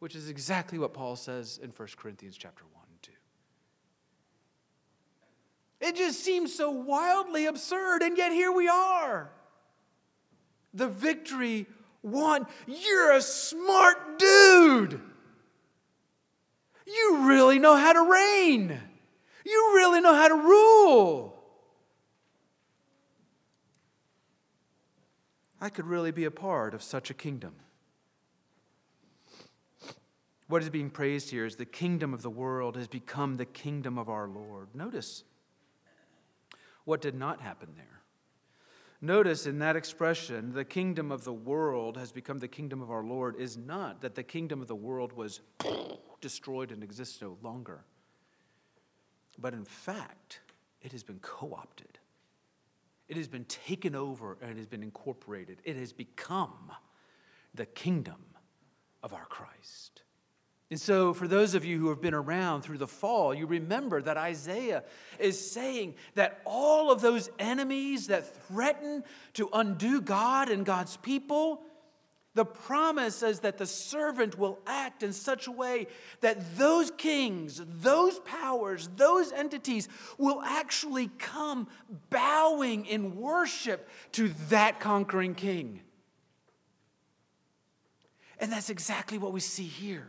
which 0.00 0.16
is 0.16 0.28
exactly 0.28 0.78
what 0.78 0.92
Paul 0.92 1.14
says 1.14 1.60
in 1.62 1.70
1 1.70 1.88
Corinthians 1.96 2.36
chapter 2.36 2.64
1 2.72 2.84
and 2.90 3.02
2. 3.02 3.12
It 5.80 5.96
just 5.96 6.24
seems 6.24 6.54
so 6.54 6.70
wildly 6.70 7.46
absurd, 7.46 8.02
and 8.02 8.18
yet 8.18 8.32
here 8.32 8.50
we 8.50 8.68
are. 8.68 9.30
The 10.74 10.88
victory 10.88 11.66
won. 12.02 12.46
You're 12.66 13.12
a 13.12 13.22
smart 13.22 14.18
dude. 14.18 15.00
You 16.86 17.28
really 17.28 17.58
know 17.58 17.76
how 17.76 17.92
to 17.92 18.10
reign. 18.10 18.80
You 19.48 19.72
really 19.74 20.00
know 20.02 20.14
how 20.14 20.28
to 20.28 20.34
rule. 20.34 21.42
I 25.58 25.70
could 25.70 25.86
really 25.86 26.10
be 26.10 26.24
a 26.24 26.30
part 26.30 26.74
of 26.74 26.82
such 26.82 27.10
a 27.10 27.14
kingdom. 27.14 27.54
What 30.48 30.62
is 30.62 30.68
being 30.68 30.90
praised 30.90 31.30
here 31.30 31.46
is 31.46 31.56
the 31.56 31.64
kingdom 31.64 32.12
of 32.12 32.20
the 32.20 32.30
world 32.30 32.76
has 32.76 32.88
become 32.88 33.36
the 33.36 33.46
kingdom 33.46 33.98
of 33.98 34.10
our 34.10 34.28
Lord. 34.28 34.68
Notice 34.74 35.24
what 36.84 37.00
did 37.00 37.14
not 37.14 37.40
happen 37.40 37.70
there. 37.76 38.02
Notice 39.00 39.46
in 39.46 39.60
that 39.60 39.76
expression, 39.76 40.52
the 40.52 40.64
kingdom 40.64 41.10
of 41.10 41.24
the 41.24 41.32
world 41.32 41.96
has 41.96 42.12
become 42.12 42.38
the 42.38 42.48
kingdom 42.48 42.82
of 42.82 42.90
our 42.90 43.04
Lord, 43.04 43.36
is 43.36 43.56
not 43.56 44.00
that 44.02 44.14
the 44.14 44.22
kingdom 44.22 44.60
of 44.60 44.68
the 44.68 44.74
world 44.74 45.12
was 45.12 45.40
destroyed 46.20 46.72
and 46.72 46.82
exists 46.82 47.22
no 47.22 47.38
longer. 47.42 47.84
But 49.38 49.54
in 49.54 49.64
fact, 49.64 50.40
it 50.82 50.92
has 50.92 51.02
been 51.02 51.20
co 51.20 51.54
opted. 51.54 51.98
It 53.08 53.16
has 53.16 53.28
been 53.28 53.44
taken 53.44 53.94
over 53.94 54.36
and 54.42 54.50
it 54.50 54.56
has 54.56 54.66
been 54.66 54.82
incorporated. 54.82 55.62
It 55.64 55.76
has 55.76 55.92
become 55.92 56.72
the 57.54 57.66
kingdom 57.66 58.22
of 59.02 59.12
our 59.12 59.24
Christ. 59.26 60.02
And 60.70 60.78
so, 60.78 61.14
for 61.14 61.26
those 61.26 61.54
of 61.54 61.64
you 61.64 61.78
who 61.78 61.88
have 61.88 62.02
been 62.02 62.12
around 62.12 62.60
through 62.60 62.76
the 62.76 62.86
fall, 62.86 63.32
you 63.32 63.46
remember 63.46 64.02
that 64.02 64.18
Isaiah 64.18 64.84
is 65.18 65.50
saying 65.50 65.94
that 66.14 66.42
all 66.44 66.92
of 66.92 67.00
those 67.00 67.30
enemies 67.38 68.08
that 68.08 68.46
threaten 68.48 69.02
to 69.34 69.48
undo 69.54 70.02
God 70.02 70.50
and 70.50 70.66
God's 70.66 70.98
people, 70.98 71.62
the 72.38 72.44
promise 72.44 73.24
is 73.24 73.40
that 73.40 73.58
the 73.58 73.66
servant 73.66 74.38
will 74.38 74.60
act 74.64 75.02
in 75.02 75.12
such 75.12 75.48
a 75.48 75.50
way 75.50 75.88
that 76.20 76.56
those 76.56 76.92
kings, 76.92 77.60
those 77.66 78.20
powers, 78.20 78.88
those 78.94 79.32
entities 79.32 79.88
will 80.18 80.40
actually 80.42 81.10
come 81.18 81.66
bowing 82.10 82.86
in 82.86 83.16
worship 83.16 83.88
to 84.12 84.28
that 84.50 84.78
conquering 84.78 85.34
king. 85.34 85.80
And 88.38 88.52
that's 88.52 88.70
exactly 88.70 89.18
what 89.18 89.32
we 89.32 89.40
see 89.40 89.64
here. 89.64 90.06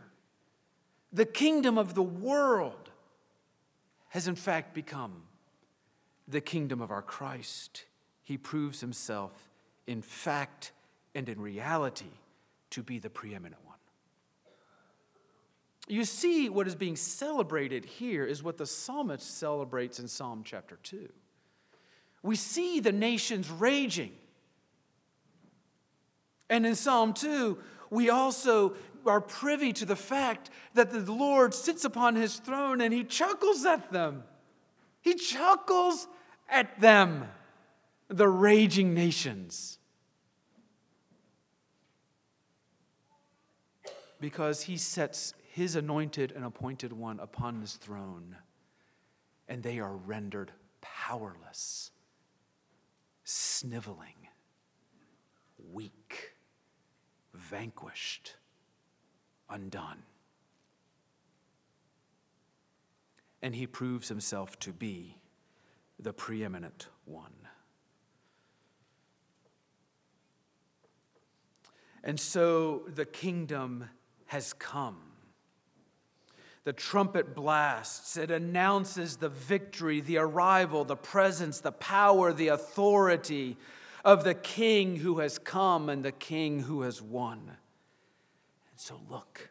The 1.12 1.26
kingdom 1.26 1.78
of 1.78 1.94
the 1.94 2.04
world 2.04 2.90
has, 4.10 4.28
in 4.28 4.36
fact, 4.36 4.72
become 4.72 5.24
the 6.28 6.40
kingdom 6.40 6.80
of 6.80 6.92
our 6.92 7.02
Christ. 7.02 7.86
He 8.22 8.38
proves 8.38 8.80
himself, 8.80 9.50
in 9.88 10.00
fact 10.00 10.70
and 11.14 11.28
in 11.28 11.40
reality, 11.40 12.12
to 12.70 12.82
be 12.82 12.98
the 12.98 13.10
preeminent 13.10 13.60
one. 13.64 13.76
You 15.88 16.04
see, 16.04 16.48
what 16.48 16.68
is 16.68 16.76
being 16.76 16.94
celebrated 16.94 17.84
here 17.84 18.24
is 18.24 18.44
what 18.44 18.58
the 18.58 18.66
psalmist 18.66 19.38
celebrates 19.38 19.98
in 19.98 20.06
Psalm 20.06 20.42
chapter 20.44 20.78
2. 20.84 21.08
We 22.22 22.36
see 22.36 22.78
the 22.78 22.92
nations 22.92 23.50
raging. 23.50 24.12
And 26.48 26.64
in 26.64 26.76
Psalm 26.76 27.12
2, 27.12 27.58
we 27.90 28.08
also 28.08 28.74
are 29.04 29.20
privy 29.20 29.72
to 29.72 29.84
the 29.84 29.96
fact 29.96 30.50
that 30.74 30.90
the 30.90 31.10
Lord 31.12 31.54
sits 31.54 31.84
upon 31.84 32.14
his 32.14 32.36
throne 32.36 32.80
and 32.80 32.94
he 32.94 33.02
chuckles 33.02 33.64
at 33.64 33.90
them. 33.90 34.22
He 35.00 35.14
chuckles 35.14 36.06
at 36.48 36.80
them, 36.80 37.26
the 38.06 38.28
raging 38.28 38.94
nations. 38.94 39.79
Because 44.20 44.62
he 44.62 44.76
sets 44.76 45.34
his 45.52 45.74
anointed 45.76 46.32
and 46.32 46.44
appointed 46.44 46.92
one 46.92 47.18
upon 47.18 47.60
his 47.60 47.74
throne, 47.74 48.36
and 49.48 49.62
they 49.62 49.80
are 49.80 49.96
rendered 49.96 50.52
powerless, 50.80 51.90
sniveling, 53.24 54.28
weak, 55.72 56.34
vanquished 57.34 58.36
undone. 59.48 60.02
And 63.42 63.54
he 63.54 63.66
proves 63.66 64.08
himself 64.08 64.58
to 64.60 64.72
be 64.72 65.16
the 65.98 66.12
preeminent 66.12 66.88
one. 67.04 67.32
And 72.04 72.18
so 72.18 72.84
the 72.86 73.04
kingdom 73.04 73.88
has 74.30 74.52
come. 74.52 74.96
The 76.62 76.72
trumpet 76.72 77.34
blasts, 77.34 78.16
it 78.16 78.30
announces 78.30 79.16
the 79.16 79.28
victory, 79.28 80.00
the 80.00 80.18
arrival, 80.18 80.84
the 80.84 80.94
presence, 80.94 81.58
the 81.58 81.72
power, 81.72 82.32
the 82.32 82.46
authority 82.46 83.56
of 84.04 84.22
the 84.22 84.34
king 84.34 84.94
who 84.94 85.18
has 85.18 85.36
come 85.40 85.88
and 85.88 86.04
the 86.04 86.12
king 86.12 86.60
who 86.60 86.82
has 86.82 87.02
won. 87.02 87.38
And 87.40 88.76
so 88.76 89.00
look, 89.10 89.50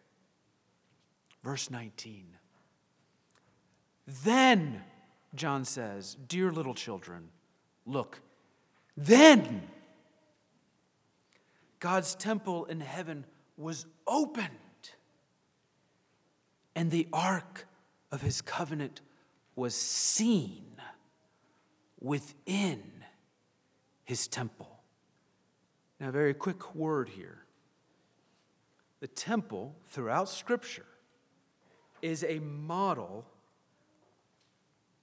verse 1.43 1.69
19. 1.69 2.37
Then, 4.23 4.81
John 5.35 5.65
says, 5.65 6.15
Dear 6.25 6.53
little 6.53 6.73
children, 6.73 7.31
look, 7.85 8.21
then 8.95 9.63
God's 11.81 12.15
temple 12.15 12.63
in 12.63 12.79
heaven 12.79 13.25
was 13.59 13.85
opened, 14.07 14.47
and 16.79 16.91
the 16.91 17.09
ark 17.11 17.67
of 18.09 18.21
his 18.21 18.39
covenant 18.39 19.01
was 19.53 19.75
seen 19.75 20.63
within 21.99 22.81
his 24.05 24.29
temple. 24.29 24.79
Now, 25.99 26.09
very 26.11 26.33
quick 26.33 26.73
word 26.73 27.09
here 27.09 27.43
the 29.01 29.07
temple 29.07 29.75
throughout 29.87 30.29
Scripture 30.29 30.85
is 32.01 32.23
a 32.23 32.39
model 32.39 33.25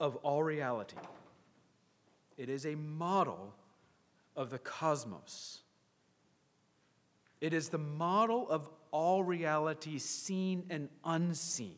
of 0.01 0.17
all 0.17 0.43
reality. 0.43 0.97
It 2.39 2.49
is 2.49 2.65
a 2.65 2.75
model 2.75 3.53
of 4.35 4.49
the 4.49 4.59
cosmos. 4.61 5.61
It 7.43 7.53
is 7.53 7.69
the 7.69 7.77
model 7.77 8.49
of 8.49 8.71
all 8.97 9.23
reality, 9.23 9.99
seen 9.99 10.65
and 10.71 10.89
unseen. 11.05 11.77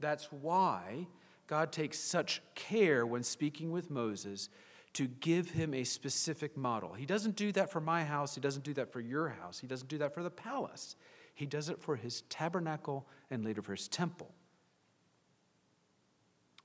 That's 0.00 0.30
why 0.30 1.06
God 1.46 1.72
takes 1.72 1.98
such 1.98 2.42
care 2.54 3.06
when 3.06 3.22
speaking 3.22 3.72
with 3.72 3.90
Moses 3.90 4.50
to 4.92 5.06
give 5.06 5.50
him 5.50 5.72
a 5.72 5.82
specific 5.82 6.54
model. 6.54 6.92
He 6.92 7.06
doesn't 7.06 7.36
do 7.36 7.52
that 7.52 7.70
for 7.70 7.80
my 7.80 8.04
house, 8.04 8.34
he 8.34 8.42
doesn't 8.42 8.66
do 8.66 8.74
that 8.74 8.92
for 8.92 9.00
your 9.00 9.30
house, 9.30 9.60
he 9.60 9.66
doesn't 9.66 9.88
do 9.88 9.96
that 9.98 10.12
for 10.12 10.22
the 10.22 10.30
palace. 10.30 10.96
He 11.34 11.46
does 11.46 11.70
it 11.70 11.80
for 11.80 11.96
his 11.96 12.20
tabernacle 12.28 13.06
and 13.30 13.42
later 13.42 13.62
for 13.62 13.72
his 13.72 13.88
temple. 13.88 14.30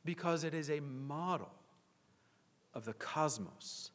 Because 0.04 0.44
it 0.44 0.54
is 0.54 0.70
a 0.70 0.82
model 0.82 1.54
of 2.74 2.84
the 2.84 2.94
cosmos, 2.94 3.92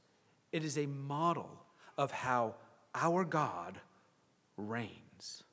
it 0.52 0.64
is 0.64 0.78
a 0.78 0.86
model 0.86 1.50
of 1.98 2.10
how 2.10 2.54
our 2.94 3.24
God 3.26 3.78
reigns. 4.56 5.44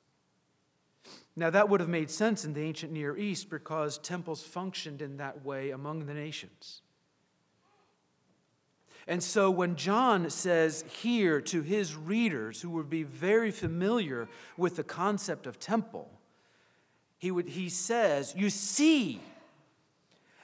Now, 1.40 1.48
that 1.48 1.70
would 1.70 1.80
have 1.80 1.88
made 1.88 2.10
sense 2.10 2.44
in 2.44 2.52
the 2.52 2.60
ancient 2.60 2.92
Near 2.92 3.16
East 3.16 3.48
because 3.48 3.96
temples 3.96 4.42
functioned 4.42 5.00
in 5.00 5.16
that 5.16 5.42
way 5.42 5.70
among 5.70 6.04
the 6.04 6.12
nations. 6.12 6.82
And 9.08 9.22
so 9.22 9.50
when 9.50 9.74
John 9.74 10.28
says 10.28 10.84
here 11.00 11.40
to 11.40 11.62
his 11.62 11.96
readers 11.96 12.60
who 12.60 12.68
would 12.72 12.90
be 12.90 13.04
very 13.04 13.50
familiar 13.50 14.28
with 14.58 14.76
the 14.76 14.84
concept 14.84 15.46
of 15.46 15.58
temple, 15.58 16.10
he, 17.16 17.30
would, 17.30 17.48
he 17.48 17.70
says, 17.70 18.34
You 18.36 18.50
see, 18.50 19.18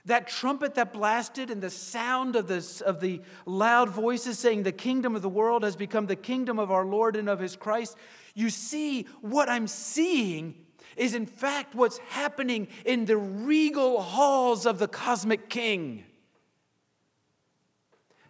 that 0.06 0.28
trumpet 0.28 0.76
that 0.76 0.94
blasted 0.94 1.50
and 1.50 1.62
the 1.62 1.68
sound 1.68 2.37
of, 2.37 2.48
this, 2.48 2.80
of 2.80 3.00
the 3.00 3.20
loud 3.44 3.90
voices 3.90 4.38
saying, 4.38 4.62
The 4.62 4.72
kingdom 4.72 5.14
of 5.14 5.20
the 5.20 5.28
world 5.28 5.62
has 5.62 5.76
become 5.76 6.06
the 6.06 6.16
kingdom 6.16 6.59
of 6.59 6.70
our 6.70 6.87
Lord 6.87 7.16
and 7.16 7.28
of 7.28 7.38
his 7.38 7.54
Christ. 7.54 7.98
You 8.35 8.48
see, 8.48 9.02
what 9.20 9.50
I'm 9.50 9.66
seeing 9.66 10.62
is 10.96 11.14
in 11.14 11.26
fact 11.26 11.74
what's 11.74 11.98
happening 11.98 12.68
in 12.85 13.04
the 13.04 13.16
regal 13.16 14.00
halls 14.00 14.66
of 14.66 14.78
the 14.78 14.88
cosmic 14.88 15.48
king 15.48 16.04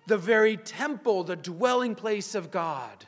the 0.06 0.16
very 0.16 0.56
temple, 0.56 1.24
the 1.24 1.36
dwelling 1.36 1.94
place 1.94 2.34
of 2.34 2.50
God. 2.50 3.06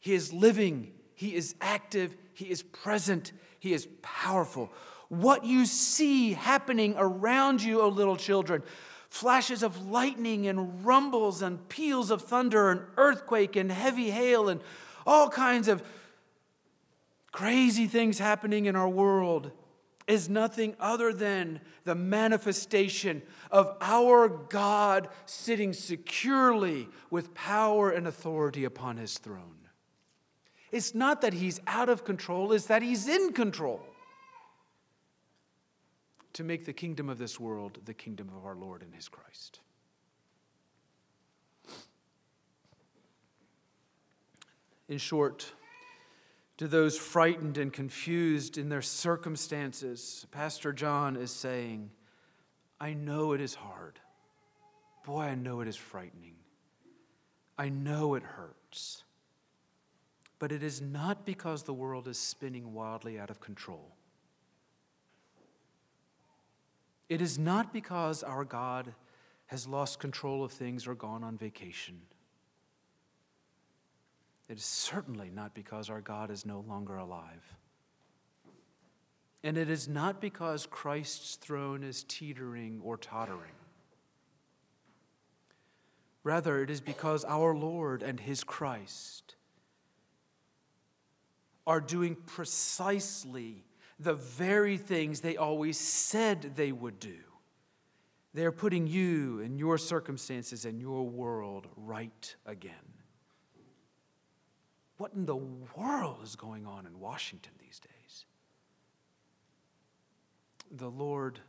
He 0.00 0.12
is 0.12 0.32
living, 0.32 0.92
He 1.14 1.34
is 1.34 1.54
active, 1.60 2.16
He 2.34 2.50
is 2.50 2.62
present, 2.62 3.32
He 3.58 3.72
is 3.72 3.88
powerful. 4.02 4.72
What 5.08 5.44
you 5.44 5.66
see 5.66 6.32
happening 6.32 6.94
around 6.98 7.62
you, 7.62 7.80
O 7.80 7.88
little 7.88 8.16
children, 8.16 8.62
flashes 9.08 9.62
of 9.62 9.86
lightning 9.86 10.48
and 10.48 10.84
rumbles 10.84 11.42
and 11.42 11.68
peals 11.68 12.10
of 12.10 12.22
thunder 12.22 12.70
and 12.70 12.80
earthquake 12.96 13.54
and 13.54 13.70
heavy 13.70 14.10
hail 14.10 14.48
and 14.48 14.60
all 15.06 15.28
kinds 15.28 15.68
of 15.68 15.82
crazy 17.36 17.86
things 17.86 18.18
happening 18.18 18.64
in 18.64 18.74
our 18.74 18.88
world 18.88 19.50
is 20.06 20.26
nothing 20.26 20.74
other 20.80 21.12
than 21.12 21.60
the 21.84 21.94
manifestation 21.94 23.20
of 23.50 23.76
our 23.82 24.26
God 24.26 25.10
sitting 25.26 25.74
securely 25.74 26.88
with 27.10 27.34
power 27.34 27.90
and 27.90 28.06
authority 28.06 28.64
upon 28.64 28.96
his 28.96 29.18
throne. 29.18 29.58
It's 30.72 30.94
not 30.94 31.20
that 31.20 31.34
he's 31.34 31.60
out 31.66 31.90
of 31.90 32.06
control, 32.06 32.52
it's 32.52 32.68
that 32.68 32.80
he's 32.80 33.06
in 33.06 33.34
control 33.34 33.82
to 36.32 36.42
make 36.42 36.64
the 36.64 36.72
kingdom 36.72 37.10
of 37.10 37.18
this 37.18 37.38
world 37.38 37.80
the 37.84 37.92
kingdom 37.92 38.30
of 38.34 38.46
our 38.46 38.56
Lord 38.56 38.80
and 38.80 38.94
his 38.94 39.10
Christ. 39.10 39.60
In 44.88 44.96
short, 44.96 45.52
to 46.58 46.66
those 46.66 46.96
frightened 46.96 47.58
and 47.58 47.72
confused 47.72 48.56
in 48.56 48.68
their 48.68 48.82
circumstances, 48.82 50.26
Pastor 50.30 50.72
John 50.72 51.16
is 51.16 51.30
saying, 51.30 51.90
I 52.80 52.94
know 52.94 53.32
it 53.32 53.40
is 53.40 53.54
hard. 53.54 53.98
Boy, 55.04 55.22
I 55.22 55.34
know 55.34 55.60
it 55.60 55.68
is 55.68 55.76
frightening. 55.76 56.34
I 57.58 57.68
know 57.68 58.14
it 58.14 58.22
hurts. 58.22 59.04
But 60.38 60.52
it 60.52 60.62
is 60.62 60.80
not 60.80 61.24
because 61.24 61.62
the 61.62 61.74
world 61.74 62.08
is 62.08 62.18
spinning 62.18 62.72
wildly 62.74 63.18
out 63.18 63.30
of 63.30 63.40
control. 63.40 63.94
It 67.08 67.22
is 67.22 67.38
not 67.38 67.72
because 67.72 68.22
our 68.22 68.44
God 68.44 68.94
has 69.46 69.66
lost 69.66 70.00
control 70.00 70.42
of 70.42 70.52
things 70.52 70.86
or 70.86 70.94
gone 70.94 71.22
on 71.22 71.38
vacation. 71.38 72.00
It 74.48 74.58
is 74.58 74.64
certainly 74.64 75.30
not 75.30 75.54
because 75.54 75.90
our 75.90 76.00
God 76.00 76.30
is 76.30 76.46
no 76.46 76.60
longer 76.60 76.96
alive. 76.96 77.56
And 79.42 79.56
it 79.56 79.70
is 79.70 79.88
not 79.88 80.20
because 80.20 80.66
Christ's 80.66 81.36
throne 81.36 81.82
is 81.82 82.04
teetering 82.04 82.80
or 82.82 82.96
tottering. 82.96 83.52
Rather, 86.22 86.62
it 86.62 86.70
is 86.70 86.80
because 86.80 87.24
our 87.24 87.54
Lord 87.54 88.02
and 88.02 88.18
His 88.18 88.42
Christ 88.42 89.36
are 91.66 91.80
doing 91.80 92.16
precisely 92.26 93.64
the 93.98 94.14
very 94.14 94.76
things 94.76 95.20
they 95.20 95.36
always 95.36 95.78
said 95.78 96.56
they 96.56 96.72
would 96.72 96.98
do. 96.98 97.18
They 98.34 98.44
are 98.44 98.52
putting 98.52 98.86
you 98.86 99.40
and 99.40 99.58
your 99.58 99.78
circumstances 99.78 100.64
and 100.64 100.80
your 100.80 101.04
world 101.04 101.66
right 101.76 102.36
again. 102.44 102.95
What 104.96 105.12
in 105.12 105.26
the 105.26 105.36
world 105.36 106.20
is 106.24 106.36
going 106.36 106.66
on 106.66 106.86
in 106.86 107.00
Washington 107.00 107.52
these 107.58 107.80
days? 107.80 108.24
The 110.70 110.88
Lord 110.88 111.40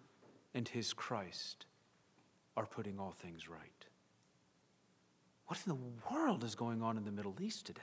and 0.53 0.67
His 0.67 0.93
Christ 0.93 1.65
are 2.55 2.65
putting 2.65 2.99
all 2.99 3.11
things 3.11 3.47
right. 3.49 3.85
What 5.47 5.59
in 5.65 5.73
the 5.73 6.13
world 6.13 6.43
is 6.43 6.55
going 6.55 6.81
on 6.81 6.97
in 6.97 7.05
the 7.05 7.11
Middle 7.11 7.35
East 7.39 7.65
today? 7.65 7.81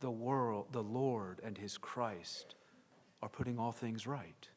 The 0.00 0.10
world, 0.10 0.66
the 0.72 0.82
Lord 0.82 1.40
and 1.44 1.56
His 1.56 1.78
Christ 1.78 2.56
are 3.22 3.28
putting 3.28 3.58
all 3.58 3.72
things 3.72 4.06
right. 4.06 4.48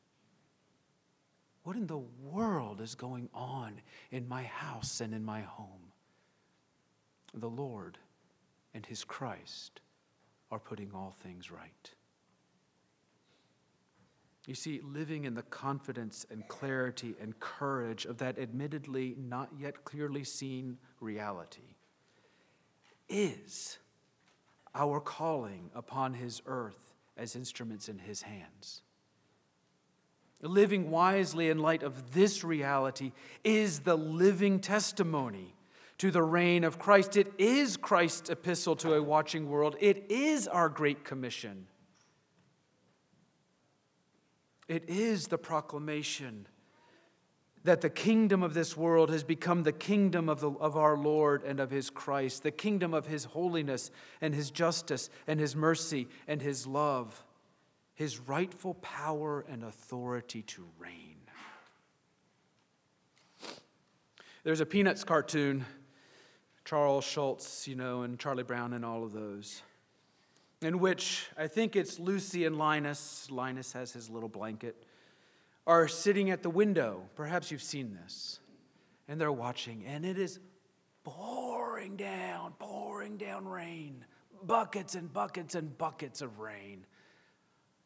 What 1.63 1.75
in 1.75 1.85
the 1.85 2.01
world 2.23 2.81
is 2.81 2.95
going 2.95 3.29
on 3.33 3.81
in 4.09 4.27
my 4.27 4.43
house 4.43 5.01
and 5.01 5.13
in 5.13 5.23
my 5.23 5.41
home? 5.41 5.91
The 7.33 7.49
Lord 7.49 7.97
and 8.77 8.85
his 8.85 9.03
Christ 9.03 9.81
are 10.51 10.59
putting 10.59 10.91
all 10.93 11.15
things 11.23 11.49
right. 11.49 11.91
You 14.45 14.53
see, 14.53 14.81
living 14.83 15.25
in 15.25 15.33
the 15.33 15.41
confidence 15.41 16.27
and 16.29 16.47
clarity 16.47 17.15
and 17.19 17.37
courage 17.39 18.05
of 18.05 18.19
that 18.19 18.37
admittedly 18.37 19.15
not 19.17 19.49
yet 19.59 19.83
clearly 19.83 20.23
seen 20.23 20.77
reality 20.99 21.73
is 23.09 23.79
our 24.75 24.99
calling 24.99 25.71
upon 25.73 26.13
his 26.13 26.43
earth 26.45 26.93
as 27.17 27.35
instruments 27.35 27.89
in 27.89 27.97
his 27.97 28.21
hands. 28.21 28.83
Living 30.39 30.91
wisely 30.91 31.49
in 31.49 31.57
light 31.57 31.81
of 31.81 32.13
this 32.13 32.43
reality 32.43 33.11
is 33.43 33.79
the 33.79 33.97
living 33.97 34.59
testimony 34.59 35.56
to 35.97 36.11
the 36.11 36.23
reign 36.23 36.63
of 36.63 36.79
Christ. 36.79 37.17
It 37.17 37.33
is 37.37 37.77
Christ's 37.77 38.29
epistle 38.29 38.75
to 38.77 38.93
a 38.93 39.01
watching 39.01 39.49
world, 39.49 39.75
it 39.79 40.09
is 40.09 40.47
our 40.47 40.69
great 40.69 41.03
commission. 41.03 41.67
It 44.67 44.89
is 44.89 45.27
the 45.27 45.37
proclamation 45.37 46.45
that 47.63 47.79
the 47.79 47.89
kingdom 47.89 48.43
of 48.43 48.53
this 48.53 48.75
world 48.75 49.09
has 49.09 49.23
become 49.23 49.63
the 49.63 49.71
kingdom 49.71 50.27
of, 50.27 50.41
the, 50.41 50.51
of 50.51 50.75
our 50.75 50.97
Lord 50.97 51.43
and 51.43 51.61
of 51.61 51.71
his 51.71 51.89
Christ, 51.89 52.43
the 52.43 52.51
kingdom 52.51 52.93
of 52.93 53.07
his 53.07 53.23
holiness 53.25 53.91
and 54.19 54.35
his 54.35 54.51
justice 54.51 55.09
and 55.25 55.39
his 55.39 55.55
mercy 55.55 56.09
and 56.27 56.41
his 56.41 56.67
love 56.67 57.23
his 57.97 58.19
rightful 58.19 58.75
power 58.75 59.43
and 59.49 59.63
authority 59.63 60.43
to 60.43 60.63
reign. 60.77 61.17
There's 64.43 64.59
a 64.59 64.67
Peanuts 64.67 65.03
cartoon, 65.03 65.65
Charles 66.67 67.05
Schulz, 67.05 67.65
you 67.65 67.75
know, 67.75 68.01
and 68.01 68.19
Charlie 68.19 68.43
Brown 68.43 68.73
and 68.73 68.83
all 68.83 69.05
of 69.05 69.13
those, 69.13 69.61
in 70.61 70.79
which 70.79 71.27
I 71.37 71.47
think 71.47 71.77
it's 71.77 71.97
Lucy 71.97 72.45
and 72.45 72.57
Linus, 72.57 73.29
Linus 73.31 73.71
has 73.71 73.93
his 73.93 74.09
little 74.09 74.27
blanket, 74.27 74.75
are 75.65 75.87
sitting 75.87 76.29
at 76.29 76.43
the 76.43 76.49
window. 76.49 77.03
Perhaps 77.15 77.51
you've 77.51 77.63
seen 77.63 77.97
this. 78.03 78.41
And 79.07 79.21
they're 79.21 79.31
watching, 79.31 79.85
and 79.85 80.05
it 80.05 80.19
is 80.19 80.39
pouring 81.05 81.95
down, 81.95 82.51
pouring 82.59 83.15
down 83.15 83.47
rain, 83.47 84.03
buckets 84.43 84.95
and 84.95 85.13
buckets 85.13 85.55
and 85.55 85.77
buckets 85.77 86.21
of 86.21 86.39
rain 86.39 86.85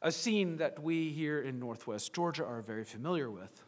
a 0.02 0.12
scene 0.12 0.58
that 0.58 0.82
we 0.82 1.10
here 1.12 1.40
in 1.40 1.60
Northwest 1.60 2.14
Georgia 2.14 2.44
are 2.44 2.62
very 2.62 2.84
familiar 2.84 3.30
with, 3.30 3.64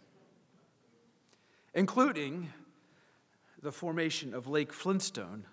including 1.75 2.51
the 3.63 3.71
formation 3.71 4.33
of 4.33 4.47
Lake 4.47 4.73
Flintstone 4.73 5.45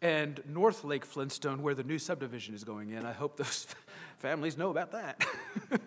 and 0.00 0.40
North 0.48 0.82
Lake 0.82 1.04
Flintstone, 1.04 1.62
where 1.62 1.74
the 1.74 1.84
new 1.84 1.98
subdivision 1.98 2.54
is 2.54 2.64
going 2.64 2.88
in. 2.90 3.04
I 3.04 3.12
hope 3.12 3.36
those 3.36 3.66
families 4.18 4.56
know 4.56 4.70
about 4.70 4.92
that. 4.92 5.22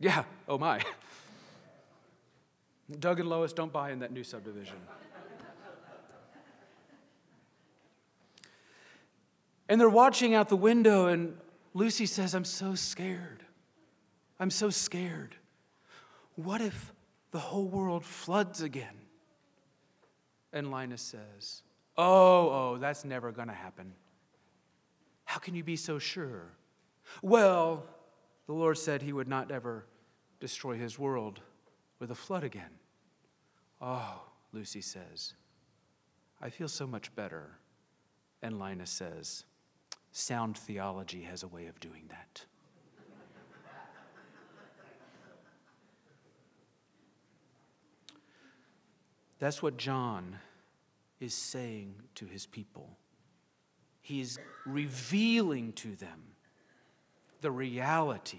yeah, 0.00 0.24
oh 0.48 0.56
my. 0.56 0.82
Doug 2.98 3.20
and 3.20 3.28
Lois 3.28 3.52
don't 3.52 3.70
buy 3.72 3.90
in 3.90 3.98
that 3.98 4.12
new 4.12 4.24
subdivision. 4.24 4.78
and 9.68 9.80
they're 9.80 9.88
watching 9.88 10.34
out 10.34 10.48
the 10.50 10.56
window, 10.56 11.06
and 11.06 11.36
Lucy 11.74 12.06
says, 12.06 12.34
I'm 12.34 12.44
so 12.44 12.74
scared. 12.74 13.44
I'm 14.38 14.50
so 14.50 14.70
scared. 14.70 15.36
What 16.36 16.60
if 16.60 16.92
the 17.30 17.38
whole 17.38 17.66
world 17.66 18.04
floods 18.04 18.60
again? 18.60 18.94
And 20.52 20.70
Linus 20.70 21.02
says, 21.02 21.62
Oh, 21.96 22.48
oh, 22.50 22.78
that's 22.80 23.04
never 23.04 23.32
going 23.32 23.48
to 23.48 23.54
happen. 23.54 23.92
How 25.24 25.38
can 25.38 25.54
you 25.54 25.64
be 25.64 25.76
so 25.76 25.98
sure? 25.98 26.52
Well, 27.20 27.84
the 28.46 28.52
Lord 28.52 28.78
said 28.78 29.02
he 29.02 29.12
would 29.12 29.28
not 29.28 29.50
ever 29.50 29.86
destroy 30.40 30.76
his 30.76 30.98
world 30.98 31.40
with 31.98 32.10
a 32.10 32.14
flood 32.14 32.44
again. 32.44 32.70
Oh, 33.80 34.22
Lucy 34.52 34.80
says, 34.80 35.34
I 36.40 36.50
feel 36.50 36.68
so 36.68 36.86
much 36.86 37.14
better. 37.14 37.50
And 38.42 38.58
Linus 38.58 38.90
says, 38.90 39.44
sound 40.12 40.56
theology 40.56 41.22
has 41.22 41.42
a 41.42 41.48
way 41.48 41.66
of 41.66 41.80
doing 41.80 42.04
that. 42.08 42.44
That's 49.38 49.60
what 49.60 49.76
John 49.76 50.36
is 51.18 51.34
saying 51.34 51.94
to 52.14 52.26
his 52.26 52.46
people. 52.46 52.96
He 54.00 54.20
is 54.20 54.38
revealing 54.64 55.72
to 55.74 55.96
them 55.96 56.22
the 57.40 57.50
reality 57.50 58.38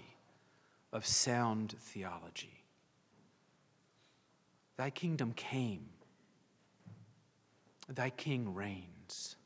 of 0.92 1.04
sound 1.04 1.74
theology. 1.78 2.62
Thy 4.76 4.88
kingdom 4.88 5.32
came, 5.34 5.90
thy 7.86 8.08
king 8.08 8.54
reigns, 8.54 9.36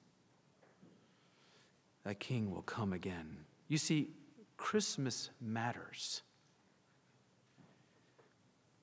thy 2.09 2.14
king 2.14 2.50
will 2.50 2.62
come 2.62 2.94
again. 2.94 3.36
You 3.68 3.76
see, 3.76 4.09
Christmas 4.56 5.28
matters. 5.42 6.22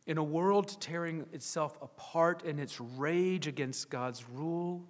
In 0.06 0.20
a 0.20 0.24
world 0.24 0.80
tearing 0.80 1.26
itself 1.34 1.76
apart 1.82 2.44
in 2.44 2.60
its 2.60 2.80
rage 2.80 3.48
against 3.48 3.90
God's 3.90 4.30
rule 4.30 4.88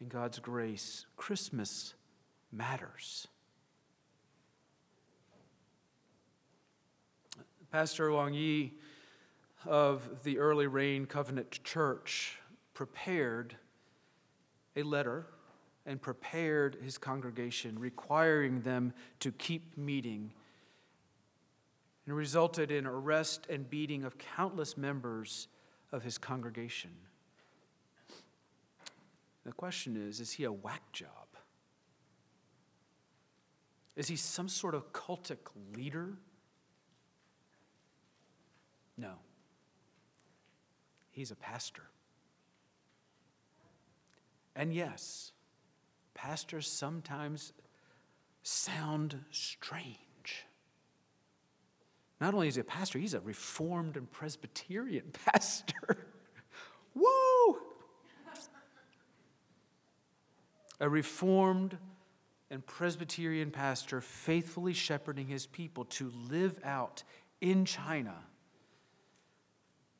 and 0.00 0.08
God's 0.08 0.38
grace, 0.38 1.04
Christmas 1.18 1.92
matters. 2.50 3.28
Pastor 7.70 8.10
Wang 8.10 8.32
Yi 8.32 8.72
of 9.66 10.22
the 10.22 10.38
early 10.38 10.68
rain 10.68 11.04
covenant 11.04 11.62
church 11.64 12.38
prepared 12.72 13.56
a 14.74 14.82
letter 14.82 15.26
and 15.86 16.00
prepared 16.00 16.78
his 16.82 16.96
congregation, 16.98 17.78
requiring 17.78 18.62
them 18.62 18.92
to 19.20 19.30
keep 19.32 19.76
meeting, 19.76 20.32
and 22.06 22.16
resulted 22.16 22.70
in 22.70 22.86
arrest 22.86 23.46
and 23.48 23.68
beating 23.68 24.04
of 24.04 24.16
countless 24.18 24.76
members 24.76 25.48
of 25.92 26.02
his 26.02 26.18
congregation. 26.18 26.90
The 29.44 29.52
question 29.52 29.96
is 29.96 30.20
is 30.20 30.32
he 30.32 30.44
a 30.44 30.52
whack 30.52 30.82
job? 30.92 31.08
Is 33.96 34.08
he 34.08 34.16
some 34.16 34.48
sort 34.48 34.74
of 34.74 34.92
cultic 34.92 35.38
leader? 35.76 36.14
No. 38.96 39.14
he's 41.10 41.30
a 41.30 41.36
pastor. 41.36 41.82
And 44.56 44.72
yes, 44.72 45.32
pastors 46.14 46.66
sometimes 46.66 47.52
sound 48.42 49.24
strange. 49.30 50.46
Not 52.20 52.34
only 52.34 52.48
is 52.48 52.54
he 52.54 52.60
a 52.60 52.64
pastor, 52.64 52.98
he's 52.98 53.14
a 53.14 53.20
reformed 53.20 53.96
and 53.96 54.10
Presbyterian 54.10 55.12
pastor. 55.26 56.06
Whoa! 56.94 57.58
A 60.80 60.88
reformed 60.88 61.76
and 62.50 62.64
Presbyterian 62.64 63.50
pastor 63.50 64.00
faithfully 64.00 64.72
shepherding 64.72 65.26
his 65.26 65.46
people 65.46 65.84
to 65.86 66.12
live 66.30 66.58
out 66.62 67.02
in 67.40 67.64
China 67.64 68.14